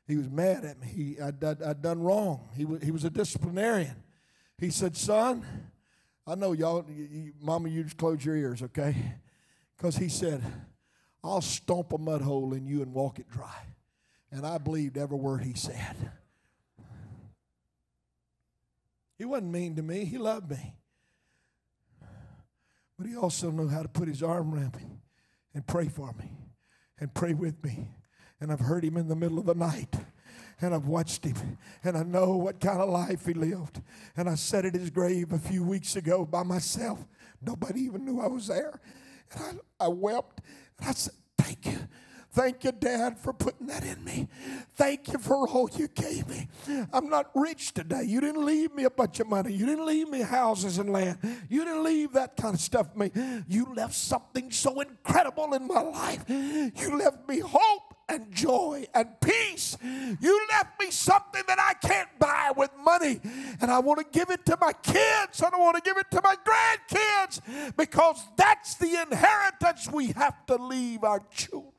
he 0.06 0.18
was 0.18 0.30
mad 0.30 0.66
at 0.66 0.80
me. 0.80 0.88
He, 0.88 1.20
I'd, 1.20 1.44
I'd, 1.44 1.64
I'd 1.64 1.82
done 1.82 2.02
wrong. 2.02 2.50
He, 2.56 2.66
was, 2.66 2.84
he 2.84 2.92
was 2.92 3.06
a 3.06 3.10
disciplinarian. 3.10 3.96
He 4.60 4.70
said, 4.70 4.96
Son, 4.96 5.46
I 6.28 6.36
know 6.36 6.52
y'all, 6.52 6.86
you, 6.90 7.08
you, 7.10 7.34
Mama, 7.42 7.70
you 7.70 7.84
just 7.84 7.98
close 7.98 8.24
your 8.24 8.36
ears, 8.36 8.62
okay? 8.62 8.96
Because 9.78 9.96
he 9.96 10.10
said, 10.10 10.44
I'll 11.24 11.42
stomp 11.42 11.94
a 11.94 11.98
mud 11.98 12.22
hole 12.22 12.54
in 12.54 12.68
you 12.68 12.82
and 12.82 12.94
walk 12.94 13.18
it 13.18 13.30
dry. 13.30 13.66
And 14.34 14.48
I 14.48 14.58
believed 14.58 14.98
every 14.98 15.18
word 15.18 15.44
he 15.44 15.54
said. 15.54 16.12
He 19.16 19.26
wasn't 19.26 19.52
mean 19.52 19.76
to 19.76 19.84
me, 19.84 20.06
he 20.06 20.18
loved 20.18 20.50
me. 20.50 20.74
But 22.98 23.08
he 23.08 23.16
also 23.16 23.52
knew 23.52 23.68
how 23.68 23.84
to 23.84 23.88
put 23.88 24.08
his 24.08 24.24
arm 24.24 24.56
around 24.56 24.76
me 24.76 25.02
and 25.54 25.66
pray 25.68 25.88
for 25.88 26.14
me 26.20 26.32
and 27.00 27.14
pray 27.14 27.34
with 27.34 27.64
me. 27.64 27.92
And 28.42 28.52
I've 28.52 28.60
heard 28.60 28.84
him 28.84 28.98
in 28.98 29.08
the 29.08 29.16
middle 29.16 29.38
of 29.38 29.46
the 29.46 29.54
night. 29.54 29.96
And 30.62 30.74
I've 30.74 30.88
watched 30.88 31.26
him, 31.26 31.58
and 31.84 31.98
I 31.98 32.04
know 32.04 32.38
what 32.38 32.60
kind 32.60 32.80
of 32.80 32.90
life 32.90 33.26
he 33.26 33.34
lived. 33.34 33.82
And 34.16 34.30
I 34.30 34.36
sat 34.36 34.66
at 34.66 34.74
his 34.74 34.90
grave 34.90 35.34
a 35.34 35.40
few 35.40 35.64
weeks 35.64 35.96
ago 35.96 36.26
by 36.26 36.44
myself. 36.44 37.06
Nobody 37.42 37.82
even 37.82 38.06
knew 38.06 38.22
I 38.22 38.28
was 38.28 38.48
there. 38.48 38.80
And 39.32 39.60
I, 39.80 39.86
I 39.86 39.88
wept, 39.90 40.42
and 40.80 40.90
I 40.90 40.94
said, 40.94 41.16
Thank 41.38 41.66
you. 41.66 41.80
Thank 42.34 42.64
you, 42.64 42.72
Dad, 42.72 43.20
for 43.20 43.32
putting 43.32 43.68
that 43.68 43.86
in 43.86 44.04
me. 44.04 44.28
Thank 44.76 45.14
you 45.14 45.20
for 45.20 45.48
all 45.48 45.70
you 45.76 45.88
gave 45.88 46.28
me. 46.28 46.48
I'm 46.92 47.08
not 47.08 47.30
rich 47.36 47.76
today. 47.76 48.06
You 48.06 48.22
didn't 48.22 48.44
leave 48.44 48.74
me 48.74 48.86
a 48.86 48.90
bunch 48.90 49.20
of 49.20 49.28
money. 49.28 49.54
You 49.54 49.68
didn't 49.68 49.86
leave 49.86 50.10
me 50.10 50.22
houses 50.22 50.80
and 50.80 50.92
land. 50.92 51.20
You 51.48 51.64
didn't 51.64 51.84
leave 51.84 52.14
that 52.14 52.36
kind 52.36 52.56
of 52.56 52.60
stuff 52.60 52.96
me. 52.96 53.12
You 53.48 53.72
left 53.76 53.94
something 53.94 54.50
so 54.50 54.82
incredible 54.82 55.54
in 55.54 55.68
my 55.68 55.82
life. 55.82 56.26
You 56.28 56.98
left 56.98 57.30
me 57.30 57.40
hope 57.40 57.94
and 58.10 58.32
joy 58.32 58.88
and 58.96 59.10
peace. 59.22 59.78
You 59.84 60.48
left 60.50 60.82
me 60.82 60.90
something 60.90 61.44
that 61.48 61.60
I 61.60 61.76
can't 61.88 62.10
buy 62.18 62.52
with 62.58 62.72
money. 62.84 63.22
And 63.62 63.70
I 63.70 63.78
want 63.78 64.00
to 64.00 64.20
give 64.20 64.32
it 64.32 64.44
to 64.48 64.58
my 64.60 64.74
kids. 64.74 65.44
I 65.44 65.52
don't 65.52 65.62
want 65.62 65.76
to 65.76 65.84
give 65.84 65.98
it 65.98 66.10
to 66.10 66.22
my 66.24 66.36
grandkids 66.44 67.76
because 67.78 68.26
that's 68.38 68.74
the 68.74 69.00
inheritance 69.08 69.88
we 69.92 70.08
have 70.14 70.48
to 70.48 70.56
leave 70.56 71.04
our 71.04 71.22
children. 71.30 71.73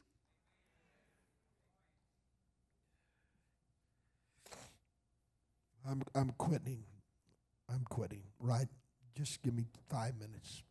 I'm, 5.89 6.03
I'm 6.15 6.31
quitting. 6.39 6.85
I'm 7.69 7.85
quitting, 7.89 8.23
right? 8.39 8.69
Just 9.17 9.43
give 9.43 9.55
me 9.55 9.67
five 9.89 10.15
minutes. 10.19 10.63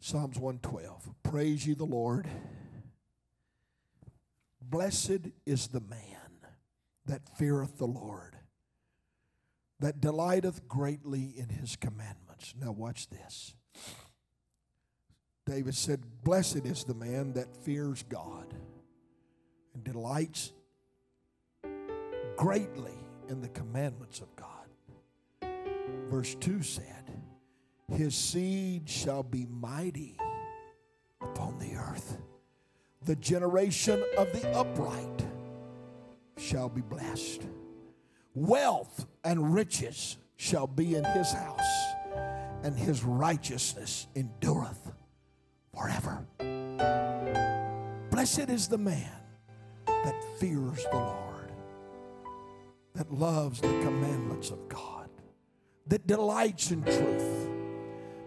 Psalms 0.00 0.38
112. 0.38 1.10
Praise 1.22 1.66
ye 1.66 1.74
the 1.74 1.84
Lord. 1.84 2.26
Blessed 4.62 5.28
is 5.46 5.68
the 5.68 5.80
man 5.80 6.06
that 7.06 7.22
feareth 7.36 7.78
the 7.78 7.86
Lord, 7.86 8.36
that 9.80 10.00
delighteth 10.00 10.66
greatly 10.68 11.34
in 11.36 11.48
his 11.48 11.76
commandments. 11.76 12.54
Now, 12.58 12.72
watch 12.72 13.08
this. 13.08 13.54
David 15.44 15.74
said, 15.74 16.02
Blessed 16.22 16.64
is 16.66 16.84
the 16.84 16.94
man 16.94 17.32
that 17.32 17.56
fears 17.64 18.04
God 18.08 18.54
and 19.74 19.82
delights 19.82 20.52
greatly 22.36 22.99
in 23.30 23.40
the 23.40 23.48
commandments 23.48 24.20
of 24.20 24.34
God. 24.34 24.46
Verse 26.10 26.34
2 26.34 26.62
said, 26.62 27.12
His 27.92 28.14
seed 28.14 28.88
shall 28.88 29.22
be 29.22 29.46
mighty 29.46 30.16
upon 31.20 31.58
the 31.58 31.76
earth. 31.76 32.18
The 33.04 33.16
generation 33.16 34.04
of 34.18 34.32
the 34.32 34.52
upright 34.54 35.24
shall 36.36 36.68
be 36.68 36.82
blessed. 36.82 37.42
Wealth 38.34 39.06
and 39.24 39.54
riches 39.54 40.16
shall 40.36 40.66
be 40.66 40.96
in 40.96 41.04
his 41.04 41.32
house, 41.32 41.92
and 42.62 42.76
his 42.76 43.04
righteousness 43.04 44.08
endureth 44.16 44.92
forever. 45.74 46.26
Blessed 48.10 48.50
is 48.50 48.68
the 48.68 48.78
man 48.78 49.10
that 49.86 50.24
fears 50.38 50.84
the 50.90 50.96
Lord 50.98 51.29
that 52.94 53.12
loves 53.12 53.60
the 53.60 53.68
commandments 53.68 54.50
of 54.50 54.68
God, 54.68 55.08
that 55.86 56.06
delights 56.06 56.70
in 56.70 56.82
truth, 56.82 57.48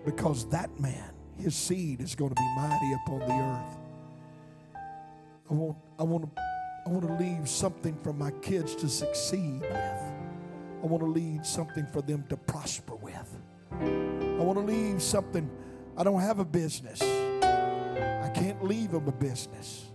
because 0.06 0.48
that 0.50 0.80
man, 0.80 1.12
his 1.38 1.56
seed, 1.56 2.02
is 2.02 2.16
going 2.16 2.30
to 2.30 2.36
be 2.36 2.56
mighty 2.56 2.94
upon 3.06 3.20
the 3.20 3.34
earth. 3.34 3.78
I 5.50 5.54
want, 5.54 5.78
I 6.00 6.04
want 6.04 6.36
to, 6.36 6.42
I 6.86 6.90
want 6.90 7.08
to 7.08 7.14
leave 7.24 7.48
something 7.48 7.98
for 8.04 8.14
my 8.14 8.32
kids 8.42 8.76
to 8.76 8.90
succeed 8.90 9.62
with. 9.62 9.72
I 9.72 10.86
want 10.86 11.02
to 11.04 11.10
leave 11.10 11.46
something 11.46 11.86
for 11.88 12.02
them 12.02 12.26
to 12.30 12.38
prosper 12.38 12.96
with. 12.96 13.38
I 13.72 14.44
want 14.44 14.60
to 14.60 14.66
leave 14.66 15.02
something. 15.02 15.50
I 15.96 16.04
don't 16.04 16.22
have 16.22 16.40
a 16.40 16.46
business. 16.46 17.02
I 17.02 18.30
can't 18.34 18.64
leave 18.64 18.92
them 18.92 19.08
a 19.08 19.12
business. 19.12 19.92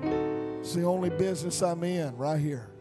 It's 0.00 0.74
the 0.74 0.84
only 0.84 1.10
business 1.10 1.62
I'm 1.62 1.84
in 1.84 2.16
right 2.16 2.40
here. 2.40 2.71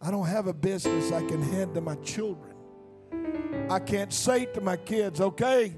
I 0.00 0.10
don't 0.10 0.26
have 0.26 0.46
a 0.46 0.52
business 0.52 1.12
I 1.12 1.24
can 1.26 1.42
hand 1.42 1.74
to 1.74 1.80
my 1.80 1.94
children. 1.96 2.54
I 3.70 3.78
can't 3.78 4.12
say 4.12 4.46
to 4.46 4.60
my 4.60 4.76
kids, 4.76 5.20
okay, 5.20 5.74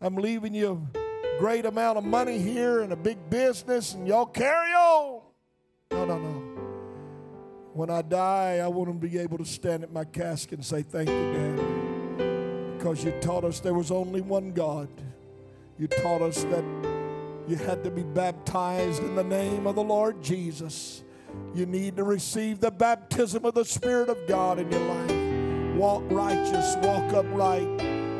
I'm 0.00 0.14
leaving 0.16 0.54
you 0.54 0.86
a 0.94 1.38
great 1.38 1.66
amount 1.66 1.98
of 1.98 2.04
money 2.04 2.38
here 2.38 2.80
and 2.80 2.92
a 2.92 2.96
big 2.96 3.28
business, 3.28 3.94
and 3.94 4.06
y'all 4.06 4.26
carry 4.26 4.72
on. 4.72 5.22
No, 5.90 6.04
no, 6.04 6.18
no. 6.18 6.48
When 7.72 7.90
I 7.90 8.02
die, 8.02 8.58
I 8.58 8.68
want 8.68 8.88
to 8.90 9.08
be 9.08 9.18
able 9.18 9.38
to 9.38 9.44
stand 9.44 9.82
at 9.82 9.92
my 9.92 10.04
casket 10.04 10.58
and 10.58 10.64
say, 10.64 10.82
Thank 10.82 11.08
you, 11.08 11.32
Dad. 11.32 12.76
Because 12.76 13.04
you 13.04 13.12
taught 13.20 13.44
us 13.44 13.60
there 13.60 13.74
was 13.74 13.90
only 13.90 14.20
one 14.20 14.52
God. 14.52 14.88
You 15.78 15.86
taught 15.86 16.22
us 16.22 16.44
that 16.44 16.64
you 17.46 17.56
had 17.56 17.84
to 17.84 17.90
be 17.90 18.02
baptized 18.02 19.02
in 19.02 19.14
the 19.14 19.24
name 19.24 19.66
of 19.66 19.74
the 19.74 19.82
Lord 19.82 20.22
Jesus. 20.22 21.02
You 21.54 21.66
need 21.66 21.96
to 21.96 22.04
receive 22.04 22.60
the 22.60 22.70
baptism 22.70 23.44
of 23.44 23.54
the 23.54 23.64
Spirit 23.64 24.08
of 24.08 24.18
God 24.26 24.58
in 24.58 24.70
your 24.70 24.80
life. 24.80 25.76
Walk 25.76 26.02
righteous, 26.10 26.76
walk 26.82 27.12
upright, 27.12 27.68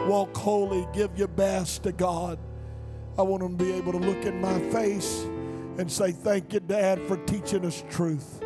walk 0.06 0.36
holy, 0.36 0.86
give 0.92 1.16
your 1.18 1.28
best 1.28 1.82
to 1.84 1.92
God. 1.92 2.38
I 3.18 3.22
want 3.22 3.42
them 3.42 3.58
to 3.58 3.64
be 3.64 3.72
able 3.72 3.92
to 3.92 3.98
look 3.98 4.24
in 4.24 4.40
my 4.40 4.58
face 4.70 5.24
and 5.78 5.90
say, 5.90 6.12
Thank 6.12 6.52
you, 6.52 6.60
Dad, 6.60 7.00
for 7.02 7.16
teaching 7.16 7.64
us 7.64 7.84
truth. 7.90 8.42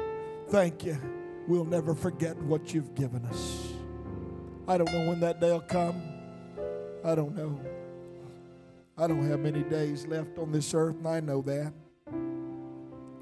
Thank 0.49 0.85
you. 0.85 0.99
We'll 1.47 1.65
never 1.65 1.95
forget 1.95 2.37
what 2.43 2.73
you've 2.73 2.95
given 2.95 3.25
us. 3.27 3.73
I 4.69 4.79
don't 4.79 4.93
know 4.93 5.09
when 5.09 5.21
that 5.21 5.41
day 5.41 5.51
will 5.51 5.61
come. 5.61 6.01
I 7.05 7.15
don't 7.15 7.35
know. 7.35 7.61
I 8.97 9.07
don't 9.07 9.27
have 9.29 9.41
many 9.41 9.63
days 9.63 10.07
left 10.07 10.39
on 10.39 10.53
this 10.53 10.73
earth, 10.75 10.97
and 10.97 11.09
I 11.09 11.21
know 11.21 11.43
that 11.43 11.73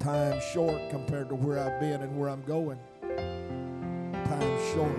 time 0.01 0.41
short 0.51 0.89
compared 0.89 1.29
to 1.29 1.35
where 1.35 1.59
I've 1.59 1.79
been 1.79 2.01
and 2.01 2.17
where 2.17 2.29
I'm 2.29 2.41
going. 2.43 2.79
Time 3.01 4.73
short. 4.73 4.97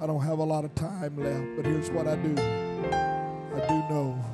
I 0.00 0.06
don't 0.06 0.22
have 0.22 0.38
a 0.38 0.44
lot 0.44 0.64
of 0.64 0.74
time 0.74 1.18
left, 1.22 1.56
but 1.56 1.66
here's 1.66 1.90
what 1.90 2.08
I 2.08 2.16
do. 2.16 2.32
I 2.32 3.66
do 3.68 3.74
know 3.94 4.24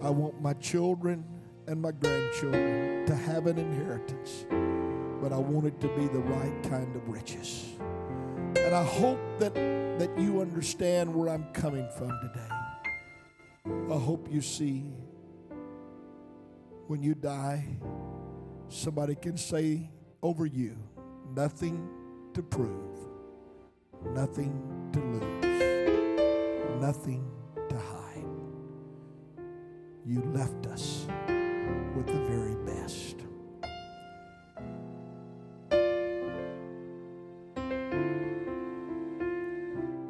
I 0.00 0.10
want 0.10 0.40
my 0.40 0.52
children 0.54 1.24
and 1.66 1.82
my 1.82 1.90
grandchildren 1.90 3.04
to 3.06 3.16
have 3.16 3.48
an 3.48 3.58
inheritance, 3.58 4.46
but 5.20 5.32
I 5.32 5.38
want 5.38 5.66
it 5.66 5.80
to 5.80 5.88
be 5.88 6.06
the 6.06 6.20
right 6.20 6.62
kind 6.62 6.94
of 6.94 7.08
riches. 7.08 7.64
And 8.56 8.72
I 8.72 8.84
hope 8.84 9.18
that, 9.40 9.54
that 9.54 10.10
you 10.16 10.40
understand 10.40 11.12
where 11.12 11.28
I'm 11.28 11.44
coming 11.52 11.88
from 11.96 12.16
today. 12.20 12.54
I 13.92 13.98
hope 13.98 14.28
you 14.30 14.40
see 14.40 14.84
when 16.86 17.02
you 17.02 17.14
die, 17.14 17.66
somebody 18.68 19.14
can 19.14 19.36
say 19.36 19.90
over 20.22 20.46
you, 20.46 20.76
nothing 21.34 21.88
to 22.34 22.42
prove, 22.42 22.98
nothing 24.12 24.90
to 24.92 25.00
lose, 25.00 26.80
nothing 26.80 27.30
to 27.68 27.76
hide. 27.76 28.24
You 30.04 30.22
left 30.34 30.66
us 30.66 31.06
with 31.96 32.06
the 32.06 32.24
very 32.28 32.54
best. 32.64 33.16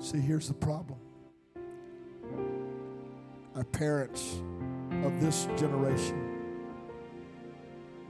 See, 0.00 0.20
here's 0.20 0.48
the 0.48 0.54
problem. 0.54 0.98
Our 3.54 3.64
parents 3.64 4.40
of 5.02 5.20
this 5.20 5.46
generation 5.56 6.27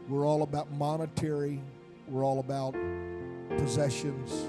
we're 0.08 0.26
all 0.26 0.42
about 0.42 0.70
monetary, 0.72 1.60
we're 2.08 2.24
all 2.24 2.40
about 2.40 2.74
possessions, 3.58 4.48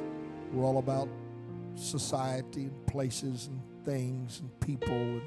we're 0.54 0.65
all 0.65 0.80
about 0.80 1.10
society 1.76 2.63
and 2.63 2.86
places 2.88 3.48
and 3.48 3.62
things 3.86 4.39
and 4.39 4.60
people 4.60 4.93
and 4.93 5.22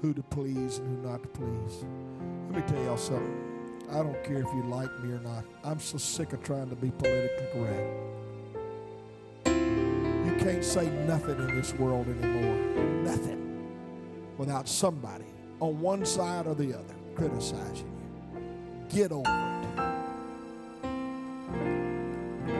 who 0.00 0.14
to 0.14 0.22
please 0.22 0.78
and 0.78 1.04
who 1.04 1.08
not 1.08 1.22
to 1.22 1.28
please. 1.28 1.84
Let 2.50 2.56
me 2.56 2.72
tell 2.72 2.84
y'all 2.84 2.96
something. 2.96 3.50
I 3.90 3.96
don't 3.96 4.22
care 4.24 4.38
if 4.38 4.46
you 4.54 4.62
like 4.68 4.90
me 5.00 5.12
or 5.12 5.20
not. 5.20 5.44
I'm 5.64 5.80
so 5.80 5.98
sick 5.98 6.32
of 6.32 6.42
trying 6.42 6.70
to 6.70 6.76
be 6.76 6.90
politically 6.90 7.46
correct. 7.52 7.90
You 9.46 10.36
can't 10.38 10.64
say 10.64 10.88
nothing 11.06 11.38
in 11.38 11.56
this 11.56 11.74
world 11.74 12.06
anymore. 12.08 12.56
Nothing. 13.02 13.68
Without 14.38 14.68
somebody 14.68 15.24
on 15.60 15.80
one 15.80 16.06
side 16.06 16.46
or 16.46 16.54
the 16.54 16.72
other 16.72 16.94
criticizing 17.14 17.86
you. 17.86 17.99
Get 18.90 19.12
over 19.12 19.22
it. 19.22 19.50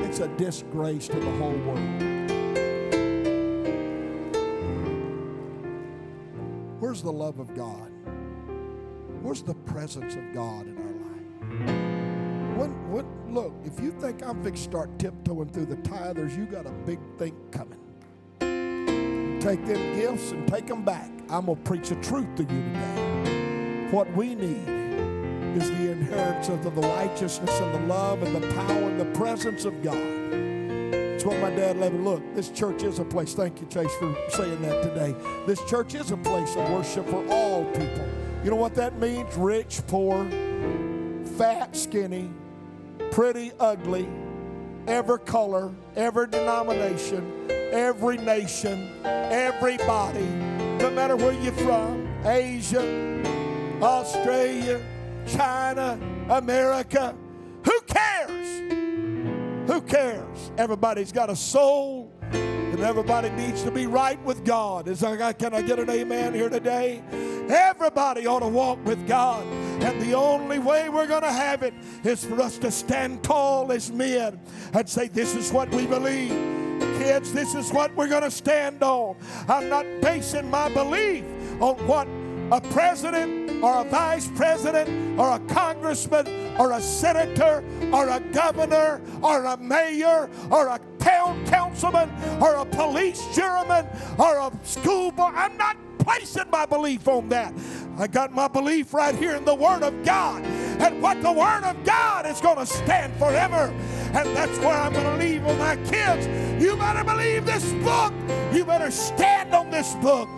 It's 0.04 0.20
a 0.20 0.28
disgrace 0.36 1.08
to 1.08 1.18
the 1.18 1.30
whole 1.32 1.50
world. 1.50 1.78
Where's 6.78 7.02
the 7.02 7.10
love 7.10 7.40
of 7.40 7.52
God? 7.56 7.90
Where's 9.22 9.42
the 9.42 9.54
presence 9.54 10.14
of 10.14 10.32
God 10.32 10.66
in 10.68 10.76
our 10.78 10.84
life? 10.84 12.58
When, 12.58 12.90
when, 12.92 13.34
look, 13.34 13.52
if 13.64 13.80
you 13.80 13.90
think 13.90 14.24
I'm 14.24 14.40
fixing 14.44 14.54
to 14.54 14.70
start 14.70 14.98
tiptoeing 15.00 15.48
through 15.50 15.66
the 15.66 15.76
tithers, 15.78 16.36
you 16.38 16.46
got 16.46 16.64
a 16.64 16.72
big 16.86 17.00
thing 17.18 17.34
coming. 17.50 17.78
Take 19.40 19.66
them 19.66 19.96
gifts 19.96 20.30
and 20.30 20.46
take 20.46 20.68
them 20.68 20.84
back. 20.84 21.10
I'm 21.28 21.46
going 21.46 21.56
to 21.56 21.62
preach 21.64 21.88
the 21.88 21.96
truth 21.96 22.32
to 22.36 22.42
you 22.42 22.48
today. 22.48 23.88
What 23.90 24.12
we 24.14 24.36
need 24.36 24.79
is 25.56 25.70
the 25.70 25.92
inheritance 25.92 26.66
of 26.66 26.74
the 26.74 26.82
righteousness 26.82 27.60
and 27.60 27.74
the 27.74 27.86
love 27.86 28.22
and 28.22 28.34
the 28.34 28.54
power 28.54 28.82
and 28.88 29.00
the 29.00 29.18
presence 29.18 29.64
of 29.64 29.82
God. 29.82 29.96
It's 29.96 31.24
what 31.24 31.38
my 31.40 31.50
dad 31.50 31.76
loved. 31.76 31.96
Look, 31.96 32.34
this 32.34 32.48
church 32.48 32.82
is 32.82 32.98
a 32.98 33.04
place. 33.04 33.34
Thank 33.34 33.60
you, 33.60 33.66
Chase, 33.66 33.94
for 33.96 34.16
saying 34.30 34.62
that 34.62 34.82
today. 34.82 35.14
This 35.46 35.62
church 35.68 35.94
is 35.94 36.10
a 36.12 36.16
place 36.16 36.56
of 36.56 36.70
worship 36.70 37.06
for 37.08 37.26
all 37.28 37.64
people. 37.72 38.08
You 38.42 38.50
know 38.50 38.56
what 38.56 38.74
that 38.76 38.98
means? 38.98 39.36
Rich, 39.36 39.82
poor, 39.86 40.24
fat, 41.36 41.76
skinny, 41.76 42.30
pretty, 43.10 43.52
ugly, 43.60 44.08
every 44.86 45.18
color, 45.18 45.74
every 45.94 46.26
denomination, 46.28 47.50
every 47.50 48.16
nation, 48.16 48.90
everybody, 49.04 50.24
no 50.80 50.90
matter 50.90 51.16
where 51.16 51.32
you're 51.42 51.52
from, 51.52 52.08
Asia, 52.24 53.22
Australia, 53.82 54.80
China, 55.36 55.98
America. 56.28 57.14
Who 57.64 57.80
cares? 57.82 59.70
Who 59.70 59.80
cares? 59.82 60.50
Everybody's 60.58 61.12
got 61.12 61.30
a 61.30 61.36
soul 61.36 62.12
and 62.32 62.80
everybody 62.80 63.30
needs 63.30 63.62
to 63.62 63.70
be 63.70 63.86
right 63.86 64.22
with 64.24 64.44
God. 64.44 64.88
Is 64.88 65.02
I, 65.02 65.32
can 65.32 65.54
I 65.54 65.62
get 65.62 65.78
an 65.78 65.90
amen 65.90 66.34
here 66.34 66.48
today? 66.48 67.02
Everybody 67.48 68.26
ought 68.26 68.40
to 68.40 68.48
walk 68.48 68.84
with 68.84 69.06
God. 69.06 69.44
And 69.82 70.00
the 70.00 70.14
only 70.14 70.58
way 70.58 70.88
we're 70.88 71.06
going 71.06 71.22
to 71.22 71.32
have 71.32 71.62
it 71.62 71.74
is 72.04 72.24
for 72.24 72.40
us 72.40 72.58
to 72.58 72.70
stand 72.70 73.22
tall 73.24 73.72
as 73.72 73.90
men 73.90 74.40
and 74.72 74.88
say, 74.88 75.08
This 75.08 75.34
is 75.34 75.52
what 75.52 75.70
we 75.74 75.86
believe. 75.86 76.30
Kids, 76.98 77.32
this 77.32 77.54
is 77.54 77.72
what 77.72 77.94
we're 77.96 78.08
going 78.08 78.22
to 78.22 78.30
stand 78.30 78.82
on. 78.82 79.16
I'm 79.48 79.68
not 79.68 79.84
basing 80.00 80.48
my 80.48 80.68
belief 80.72 81.24
on 81.60 81.76
what 81.86 82.06
a 82.52 82.60
president 82.60 83.62
or 83.62 83.80
a 83.80 83.84
vice 83.84 84.28
president 84.34 85.18
or 85.18 85.36
a 85.36 85.38
congressman 85.40 86.26
or 86.58 86.72
a 86.72 86.80
senator 86.80 87.62
or 87.92 88.08
a 88.08 88.20
governor 88.32 89.00
or 89.22 89.44
a 89.44 89.56
mayor 89.56 90.28
or 90.50 90.68
a 90.68 90.80
town 90.98 91.44
councilman 91.46 92.10
or 92.40 92.56
a 92.56 92.64
police 92.64 93.20
juryman 93.36 93.86
or 94.18 94.38
a 94.38 94.52
school 94.64 95.10
board. 95.10 95.34
I'm 95.34 95.56
not 95.56 95.76
placing 95.98 96.50
my 96.50 96.66
belief 96.66 97.06
on 97.06 97.28
that. 97.28 97.54
I 97.98 98.06
got 98.06 98.32
my 98.32 98.48
belief 98.48 98.94
right 98.94 99.14
here 99.14 99.36
in 99.36 99.44
the 99.44 99.54
Word 99.54 99.82
of 99.82 100.04
God. 100.04 100.42
And 100.44 101.02
what 101.02 101.22
the 101.22 101.32
Word 101.32 101.64
of 101.64 101.84
God 101.84 102.26
is 102.26 102.40
going 102.40 102.56
to 102.56 102.66
stand 102.66 103.14
forever. 103.16 103.72
And 104.14 104.34
that's 104.34 104.58
where 104.58 104.74
I'm 104.74 104.92
going 104.92 105.04
to 105.04 105.24
leave 105.24 105.44
with 105.44 105.58
my 105.58 105.76
kids. 105.76 106.26
You 106.62 106.76
better 106.76 107.04
believe 107.04 107.44
this 107.44 107.72
book. 107.84 108.12
You 108.52 108.64
better 108.64 108.90
stand 108.90 109.54
on 109.54 109.70
this 109.70 109.94
book. 109.96 110.28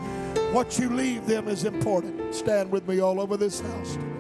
What 0.53 0.79
you 0.79 0.91
leave 0.91 1.27
them 1.27 1.49
is 1.49 1.65
important. 1.65 2.35
Stand 2.35 2.71
with 2.71 2.87
me 2.87 3.01
all 3.01 3.21
over 3.21 3.37
this 3.37 3.61
house 3.61 3.95
today. 3.95 4.13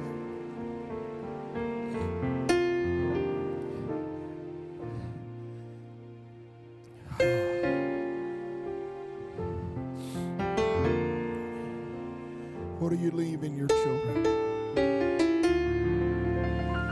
What 12.78 12.92
are 12.92 12.96
you 12.96 13.10
leaving 13.12 13.56
your 13.56 13.68
children? 13.68 14.24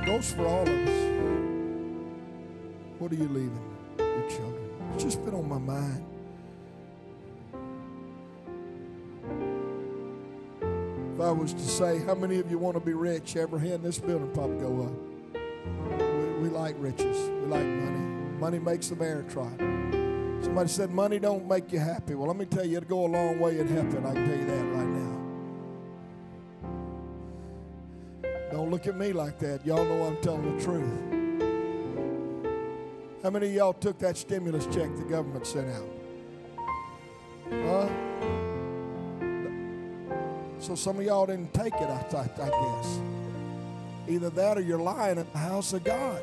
Goes 0.06 0.32
for 0.32 0.46
all 0.46 0.62
of 0.62 0.68
us. 0.68 1.10
What 2.98 3.10
are 3.10 3.16
you 3.16 3.28
leaving 3.28 3.76
your 3.98 4.30
children? 4.30 4.70
It's 4.94 5.04
just 5.04 5.24
been 5.24 5.34
on 5.34 5.48
my 5.48 5.58
mind. 5.58 6.19
I 11.30 11.32
was 11.32 11.52
to 11.52 11.60
say, 11.60 12.00
how 12.00 12.16
many 12.16 12.40
of 12.40 12.50
you 12.50 12.58
want 12.58 12.74
to 12.74 12.80
be 12.80 12.92
rich? 12.92 13.36
Every 13.36 13.60
hand 13.60 13.74
in 13.74 13.82
this 13.82 14.00
building 14.00 14.32
probably 14.32 14.58
go 14.58 14.82
up. 14.82 14.90
We, 15.96 16.04
we 16.42 16.48
like 16.48 16.74
riches. 16.80 17.30
We 17.30 17.46
like 17.46 17.64
money. 17.64 18.00
Money 18.40 18.58
makes 18.58 18.88
the 18.88 18.96
bear 18.96 19.22
trot. 19.30 19.52
Somebody 20.42 20.68
said 20.68 20.90
money 20.90 21.20
don't 21.20 21.46
make 21.46 21.70
you 21.70 21.78
happy. 21.78 22.16
Well, 22.16 22.26
let 22.26 22.36
me 22.36 22.46
tell 22.46 22.66
you, 22.66 22.78
it'll 22.78 22.88
go 22.88 23.06
a 23.06 23.06
long 23.06 23.38
way 23.38 23.60
in 23.60 23.68
helping. 23.68 24.04
I 24.04 24.12
can 24.12 24.26
tell 24.26 24.38
you 24.38 24.44
that 24.44 24.64
right 24.74 24.88
now. 24.88 25.18
Don't 28.50 28.72
look 28.72 28.88
at 28.88 28.96
me 28.96 29.12
like 29.12 29.38
that. 29.38 29.64
Y'all 29.64 29.84
know 29.84 30.06
I'm 30.06 30.16
telling 30.22 30.56
the 30.56 30.64
truth. 30.64 31.00
How 33.22 33.30
many 33.30 33.46
of 33.46 33.52
y'all 33.52 33.72
took 33.72 34.00
that 34.00 34.16
stimulus 34.16 34.64
check 34.64 34.96
the 34.96 35.04
government 35.08 35.46
sent 35.46 35.68
out? 35.68 35.88
Huh? 37.52 37.88
So 40.70 40.76
some 40.76 41.00
of 41.00 41.04
y'all 41.04 41.26
didn't 41.26 41.52
take 41.52 41.74
it, 41.74 41.82
I, 41.82 42.06
I, 42.14 42.20
I 42.20 42.48
guess. 42.48 43.00
Either 44.08 44.30
that 44.30 44.56
or 44.56 44.60
you're 44.60 44.78
lying 44.78 45.18
at 45.18 45.32
the 45.32 45.38
house 45.38 45.72
of 45.72 45.82
God. 45.82 46.22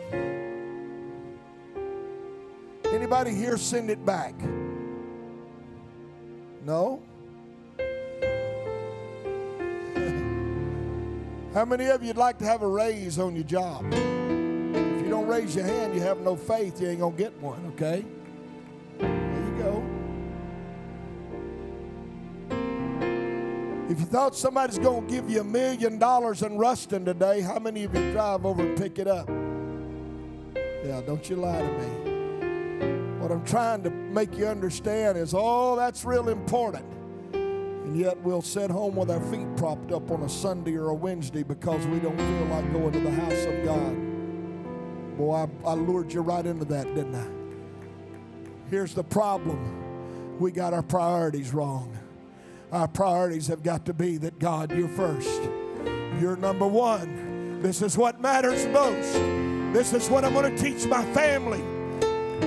Anybody 2.85 3.35
here 3.35 3.57
send 3.57 3.89
it 3.89 4.05
back? 4.05 4.33
No? 6.65 7.03
How 11.53 11.65
many 11.65 11.87
of 11.87 12.01
you'd 12.01 12.15
like 12.15 12.37
to 12.37 12.45
have 12.45 12.61
a 12.61 12.67
raise 12.69 13.19
on 13.19 13.35
your 13.35 13.43
job? 13.43 13.83
If 13.91 15.03
you 15.03 15.09
don't 15.09 15.27
raise 15.27 15.57
your 15.57 15.65
hand, 15.65 15.93
you 15.93 15.99
have 15.99 16.21
no 16.21 16.37
faith, 16.37 16.79
you 16.79 16.87
ain't 16.87 17.01
to 17.01 17.11
get 17.17 17.37
one, 17.41 17.65
okay? 17.73 18.05
If 23.89 24.01
you 24.01 24.05
thought 24.05 24.35
somebody's 24.35 24.77
going 24.77 25.07
to 25.07 25.13
give 25.13 25.29
you 25.29 25.39
a 25.39 25.45
million 25.45 25.97
dollars 25.97 26.41
in 26.41 26.57
Ruston 26.57 27.05
today, 27.05 27.39
how 27.39 27.57
many 27.57 27.85
of 27.85 27.95
you 27.95 28.11
drive 28.11 28.45
over 28.45 28.61
and 28.61 28.77
pick 28.77 28.99
it 28.99 29.07
up? 29.07 29.29
Yeah, 30.83 30.99
don't 31.05 31.29
you 31.29 31.37
lie 31.37 31.61
to 31.61 31.67
me. 31.67 33.19
What 33.21 33.31
I'm 33.31 33.45
trying 33.45 33.83
to 33.83 33.89
make 33.89 34.37
you 34.37 34.45
understand 34.45 35.17
is, 35.17 35.33
oh, 35.33 35.77
that's 35.77 36.03
real 36.03 36.27
important. 36.27 36.85
And 37.33 37.97
yet 37.97 38.17
we'll 38.23 38.41
sit 38.41 38.69
home 38.69 38.97
with 38.97 39.09
our 39.09 39.21
feet 39.21 39.47
propped 39.55 39.93
up 39.93 40.11
on 40.11 40.23
a 40.23 40.29
Sunday 40.29 40.75
or 40.75 40.89
a 40.89 40.93
Wednesday 40.93 41.43
because 41.43 41.87
we 41.87 41.99
don't 41.99 42.17
feel 42.17 42.45
like 42.47 42.73
going 42.73 42.91
to 42.91 42.99
the 42.99 43.11
house 43.11 43.45
of 43.45 43.63
God. 43.63 45.17
Boy, 45.17 45.33
I, 45.33 45.69
I 45.69 45.73
lured 45.75 46.11
you 46.11 46.19
right 46.19 46.45
into 46.45 46.65
that, 46.65 46.93
didn't 46.93 47.15
I? 47.15 47.27
Here's 48.69 48.93
the 48.93 49.05
problem 49.05 50.39
we 50.39 50.51
got 50.51 50.73
our 50.73 50.83
priorities 50.83 51.53
wrong. 51.53 51.97
Our 52.71 52.87
priorities 52.89 53.47
have 53.47 53.63
got 53.63 53.85
to 53.85 53.93
be 53.93 54.17
that 54.17 54.39
God, 54.39 54.77
you're 54.77 54.89
first. 54.89 55.41
You're 56.19 56.35
number 56.35 56.67
one. 56.67 57.61
This 57.61 57.81
is 57.81 57.97
what 57.97 58.19
matters 58.19 58.65
most. 58.67 59.13
This 59.73 59.93
is 59.93 60.09
what 60.09 60.25
I'm 60.25 60.33
going 60.33 60.53
to 60.53 60.61
teach 60.61 60.85
my 60.85 61.05
family. 61.13 61.63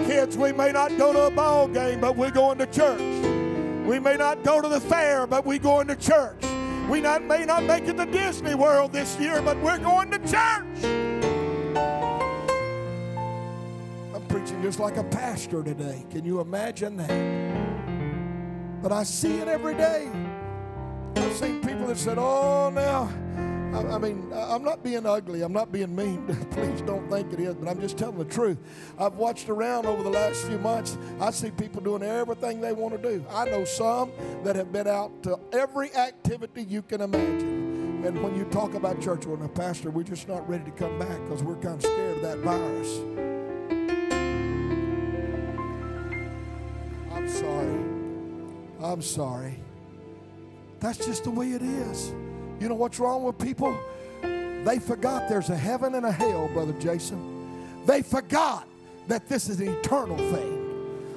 Kids, 0.07 0.37
we 0.37 0.53
may 0.53 0.73
not 0.73 0.97
go 0.99 1.15
to 1.15 1.23
a 1.27 1.31
ball 1.31 1.69
game, 1.69 2.01
but 2.01 2.17
we're 2.17 2.31
going 2.31 2.59
to 2.59 2.67
church. 2.67 3.01
We 3.87 3.99
may 3.99 4.17
not 4.17 4.45
go 4.45 4.61
to 4.61 4.69
the 4.69 4.81
fair, 4.81 5.27
but 5.27 5.47
we're 5.47 5.59
going 5.59 5.89
to 5.89 5.97
church. 5.97 6.43
We 6.91 7.01
not, 7.01 7.25
may 7.25 7.47
not 7.47 7.65
make 7.65 7.85
it 7.85 7.97
to 7.97 8.05
Disney 8.05 8.55
World 8.55 8.93
this 8.93 9.19
year, 9.19 9.41
but 9.41 9.57
we're 9.61 9.79
going 9.79 10.11
to 10.11 10.19
church. 10.19 10.85
I'm 14.15 14.27
preaching 14.29 14.61
just 14.61 14.81
like 14.81 14.99
a 14.99 15.05
pastor 15.05 15.63
today. 15.63 16.05
Can 16.11 16.27
you 16.27 16.41
imagine 16.41 16.99
that? 16.99 17.60
But 18.83 18.93
I 18.93 19.03
see 19.03 19.39
it 19.39 19.49
every 19.49 19.75
day. 19.75 20.11
I've 21.17 21.37
seen 21.37 21.61
people 21.61 21.87
that 21.89 21.99
said, 21.99 22.17
oh, 22.19 22.71
now, 22.71 23.11
I, 23.77 23.95
I 23.95 23.99
mean, 23.99 24.33
I'm 24.35 24.65
not 24.65 24.83
being 24.83 25.05
ugly. 25.05 25.43
I'm 25.43 25.53
not 25.53 25.71
being 25.71 25.95
mean. 25.95 26.27
Please 26.51 26.81
don't 26.83 27.09
think 27.11 27.33
it 27.33 27.41
is, 27.41 27.55
but 27.55 27.69
I'm 27.69 27.81
just 27.81 27.99
telling 27.99 28.19
the 28.19 28.25
truth. 28.25 28.59
I've 28.99 29.15
watched 29.15 29.49
around 29.49 29.87
over 29.87 30.03
the 30.03 30.11
last 30.11 30.45
few 30.47 30.59
months. 30.59 30.97
I 31.21 31.31
see 31.31 31.51
people 31.51 31.83
doing 31.83 32.03
everything 32.03 32.61
they 32.61 32.73
want 32.73 33.01
to 33.01 33.09
do. 33.09 33.25
I 33.31 33.45
know 33.45 33.65
some 33.65 34.13
that 34.45 34.57
have 34.57 34.73
been 34.73 34.89
out 34.89 35.23
to 35.25 35.39
every 35.53 35.95
activity 35.95 36.63
you 36.63 36.83
can 36.83 37.03
imagine. 37.03 38.03
And 38.05 38.23
when 38.23 38.35
you 38.35 38.45
talk 38.47 38.75
about 38.75 39.01
church, 39.03 39.27
well, 39.27 39.37
now, 39.37 39.49
Pastor, 39.49 39.91
we're 39.91 40.05
just 40.05 40.27
not 40.27 40.49
ready 40.49 40.65
to 40.65 40.71
come 40.71 40.99
back 40.99 41.23
because 41.25 41.43
we're 41.43 41.57
kind 41.57 41.75
of 41.75 41.83
scared 41.83 42.17
of 42.17 42.23
that 42.23 42.39
virus. 42.39 42.99
I'm 47.13 47.29
sorry. 47.29 47.90
I'm 48.83 49.03
sorry. 49.03 49.59
That's 50.81 50.99
just 50.99 51.25
the 51.25 51.31
way 51.31 51.53
it 51.53 51.63
is. 51.63 52.13
You 52.59 52.69
know 52.69 52.75
what's 52.75 52.99
wrong 52.99 53.25
with 53.25 53.39
people? 53.39 53.77
They 54.23 54.79
forgot 54.79 55.29
there's 55.29 55.51
a 55.51 55.57
heaven 55.57 55.95
and 55.95 56.07
a 56.07 56.13
hell, 56.13 56.49
Brother 56.49 56.73
Jason. 56.75 57.85
They 57.87 58.03
forgot 58.03 58.67
that 59.09 59.29
this 59.29 59.49
is 59.49 59.61
an 59.61 59.69
eternal 59.69 60.17
thing. 60.17 60.57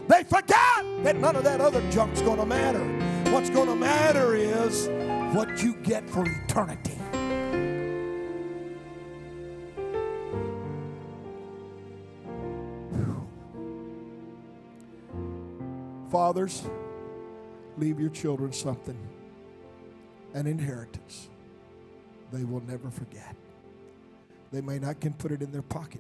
They 0.07 0.23
forgot 0.23 0.83
that 1.03 1.15
none 1.15 1.35
of 1.35 1.43
that 1.45 1.61
other 1.61 1.81
junk's 1.91 2.21
going 2.21 2.39
to 2.39 2.45
matter. 2.45 2.83
What's 3.31 3.49
going 3.49 3.67
to 3.67 3.75
matter 3.75 4.35
is 4.35 4.89
what 5.35 5.63
you 5.63 5.75
get 5.75 6.09
for 6.09 6.25
eternity. 6.25 6.97
Fathers, 16.09 16.63
leave 17.83 17.99
your 17.99 18.09
children 18.11 18.53
something 18.53 18.97
an 20.35 20.47
inheritance 20.47 21.27
they 22.31 22.45
will 22.45 22.61
never 22.61 22.89
forget. 22.89 23.35
They 24.53 24.61
may 24.61 24.79
not 24.79 25.01
can 25.01 25.11
put 25.11 25.31
it 25.31 25.41
in 25.41 25.51
their 25.51 25.61
pocket. 25.61 25.99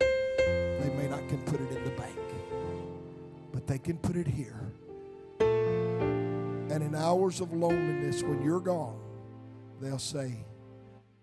They 0.00 0.92
may 0.98 1.06
not 1.08 1.28
can 1.28 1.38
put 1.44 1.60
it 1.60 1.70
in 1.70 1.84
the 1.84 1.92
bank. 1.92 2.18
But 3.52 3.68
they 3.68 3.78
can 3.78 3.98
put 3.98 4.16
it 4.16 4.26
here. 4.26 4.72
And 5.38 6.82
in 6.82 6.94
hours 6.96 7.40
of 7.40 7.52
loneliness 7.52 8.24
when 8.24 8.42
you're 8.42 8.60
gone, 8.60 8.98
they'll 9.80 10.00
say, 10.00 10.34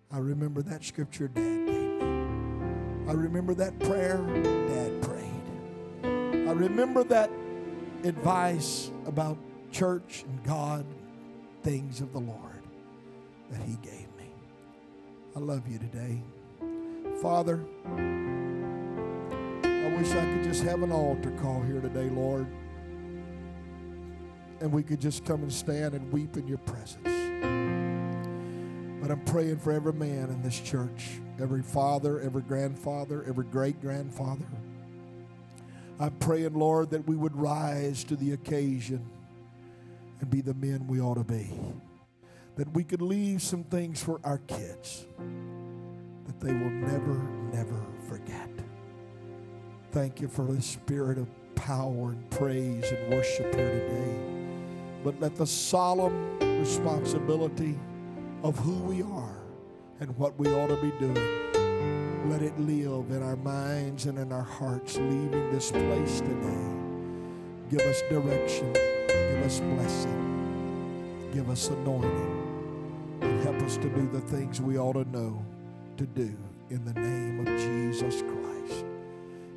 I 0.09 0.17
remember 0.17 0.61
that 0.61 0.86
scripture 0.86 1.27
dad 1.27 1.65
gave 1.67 2.01
me. 2.01 2.05
I 3.09 3.11
remember 3.11 3.53
that 3.55 3.77
prayer 3.79 4.17
dad 4.17 5.01
prayed. 5.01 6.47
I 6.47 6.53
remember 6.53 7.03
that 7.03 7.29
advice 8.05 8.89
about 9.05 9.38
church 9.74 10.24
and 10.28 10.43
God, 10.43 10.86
things 11.63 11.99
of 11.99 12.13
the 12.13 12.19
Lord 12.19 12.61
that 13.49 13.61
He 13.61 13.76
gave 13.82 14.07
me. 14.17 14.30
I 15.36 15.39
love 15.39 15.67
you 15.67 15.80
today. 15.80 16.21
Father, 17.21 17.65
I 19.63 19.95
wish 19.97 20.11
I 20.11 20.24
could 20.32 20.43
just 20.43 20.63
have 20.63 20.84
an 20.84 20.91
altar 20.91 21.32
call 21.41 21.61
here 21.63 21.82
today, 21.82 22.09
Lord. 22.09 22.45
And 24.61 24.71
we 24.71 24.84
could 24.84 25.01
just 25.01 25.26
come 25.26 25.41
and 25.41 25.51
stand 25.51 25.95
and 25.95 26.11
weep 26.11 26.38
in 26.38 26.47
your 26.47 26.59
presence. 26.59 27.09
But 29.01 29.11
I'm 29.11 29.21
praying 29.26 29.57
for 29.57 29.71
every 29.71 29.93
man 29.93 30.30
in 30.30 30.41
this 30.43 30.59
church, 30.59 31.19
every 31.41 31.63
father, 31.63 32.21
every 32.21 32.43
grandfather, 32.43 33.26
every 33.28 33.45
great 33.45 33.82
grandfather. 33.82 34.45
I'm 35.99 36.11
praying, 36.17 36.53
Lord, 36.53 36.91
that 36.91 37.07
we 37.07 37.15
would 37.15 37.36
rise 37.36 38.03
to 38.05 38.15
the 38.15 38.34
occasion 38.34 39.03
and 40.20 40.30
be 40.30 40.41
the 40.41 40.53
men 40.53 40.88
we 40.88 41.01
ought 41.01 41.16
to 41.16 41.24
be. 41.24 41.49
That 42.55 42.72
we 42.74 42.84
could 42.84 43.01
leave 43.01 43.41
some 43.41 43.64
things 43.64 44.01
for 44.01 44.20
our 44.24 44.38
kids 44.39 45.05
that 46.26 46.39
they 46.39 46.53
will 46.53 46.70
never, 46.70 47.22
never 47.51 47.86
forget. 48.07 48.49
Thank 49.91 50.22
you 50.22 50.28
for 50.28 50.45
the 50.45 50.61
spirit 50.61 51.18
of 51.18 51.28
power 51.55 52.11
and 52.11 52.30
praise 52.30 52.91
and 52.91 53.14
worship 53.14 53.53
here 53.53 53.72
today. 53.72 54.20
But 55.03 55.20
let 55.20 55.36
the 55.36 55.45
solemn 55.45 56.39
responsibility 56.59 57.78
of 58.43 58.57
who 58.59 58.76
we 58.84 59.01
are 59.01 59.38
and 59.99 60.16
what 60.18 60.38
we 60.39 60.47
ought 60.47 60.68
to 60.68 60.78
be 60.78 60.91
doing, 60.99 62.30
let 62.30 62.41
it 62.41 62.57
live 62.59 63.11
in 63.11 63.22
our 63.22 63.36
minds 63.36 64.05
and 64.05 64.18
in 64.18 64.32
our 64.32 64.43
hearts 64.43 64.97
leaving 64.97 65.51
this 65.51 65.72
place 65.72 66.20
today. 66.22 66.74
Give 67.70 67.82
us 67.82 68.01
direction. 68.09 69.02
Us 69.43 69.59
blessing. 69.59 71.29
Give 71.33 71.49
us 71.49 71.67
anointing. 71.67 73.19
And 73.21 73.43
help 73.43 73.61
us 73.63 73.75
to 73.77 73.89
do 73.89 74.07
the 74.09 74.21
things 74.21 74.61
we 74.61 74.77
ought 74.77 74.93
to 74.93 75.03
know 75.09 75.45
to 75.97 76.05
do 76.05 76.33
in 76.69 76.85
the 76.85 76.93
name 76.93 77.41
of 77.41 77.47
Jesus 77.59 78.21
Christ. 78.21 78.85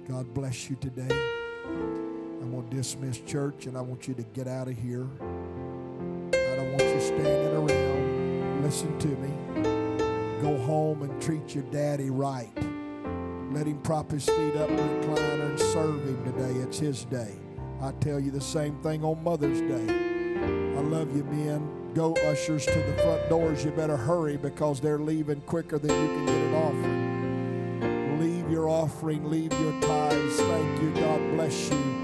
God 0.09 0.32
bless 0.34 0.68
you 0.68 0.76
today. 0.76 1.14
I'm 1.64 2.51
going 2.51 2.68
to 2.68 2.76
dismiss 2.76 3.18
church 3.20 3.66
and 3.66 3.78
I 3.78 3.80
want 3.80 4.09
you 4.09 4.14
to 4.14 4.22
get 4.22 4.49
out 4.49 4.66
of 4.66 4.76
here. 4.76 5.07
I 5.22 6.57
don't 6.57 6.70
want 6.72 6.82
you 6.82 7.01
standing 7.01 7.55
around. 7.55 8.62
Listen 8.64 8.99
to 8.99 9.09
me. 9.09 10.43
Go 10.43 10.59
home 10.64 11.03
and 11.03 11.22
treat 11.22 11.55
your 11.55 11.64
daddy 11.64 12.11
right. 12.11 12.51
Let 13.53 13.66
him 13.66 13.80
prop 13.82 14.11
his 14.11 14.26
feet 14.26 14.57
up 14.57 14.68
in 14.68 14.76
recliner 14.76 15.51
and 15.51 15.61
serve 15.61 16.05
him 16.05 16.24
today. 16.24 16.61
It's 16.61 16.78
his 16.78 17.05
day. 17.05 17.37
I 17.81 17.93
tell 18.01 18.18
you 18.18 18.31
the 18.31 18.41
same 18.41 18.77
thing 18.83 19.05
on 19.05 19.22
Mother's 19.22 19.61
Day. 19.61 19.87
I 20.77 20.81
love 20.81 21.14
you, 21.16 21.24
men. 21.24 21.93
Go, 21.95 22.14
ushers, 22.27 22.66
to 22.66 22.79
the 22.79 23.03
front 23.03 23.29
doors. 23.29 23.64
You 23.64 23.70
better 23.70 23.97
hurry 23.97 24.37
because 24.37 24.81
they're 24.81 24.99
leaving 24.99 25.41
quicker 25.43 25.79
than 25.79 25.91
you 25.91 26.09
can 26.09 26.27
get 26.27 26.37
an 26.37 26.55
offering. 26.55 28.20
Leave 28.20 28.51
your 28.51 28.68
offering, 28.68 29.31
leave 29.31 29.53
your 29.61 29.81
tithes. 29.81 30.37
Thank 30.37 30.83
you. 30.83 30.91
God 31.01 31.20
bless 31.35 31.70
you. 31.70 31.95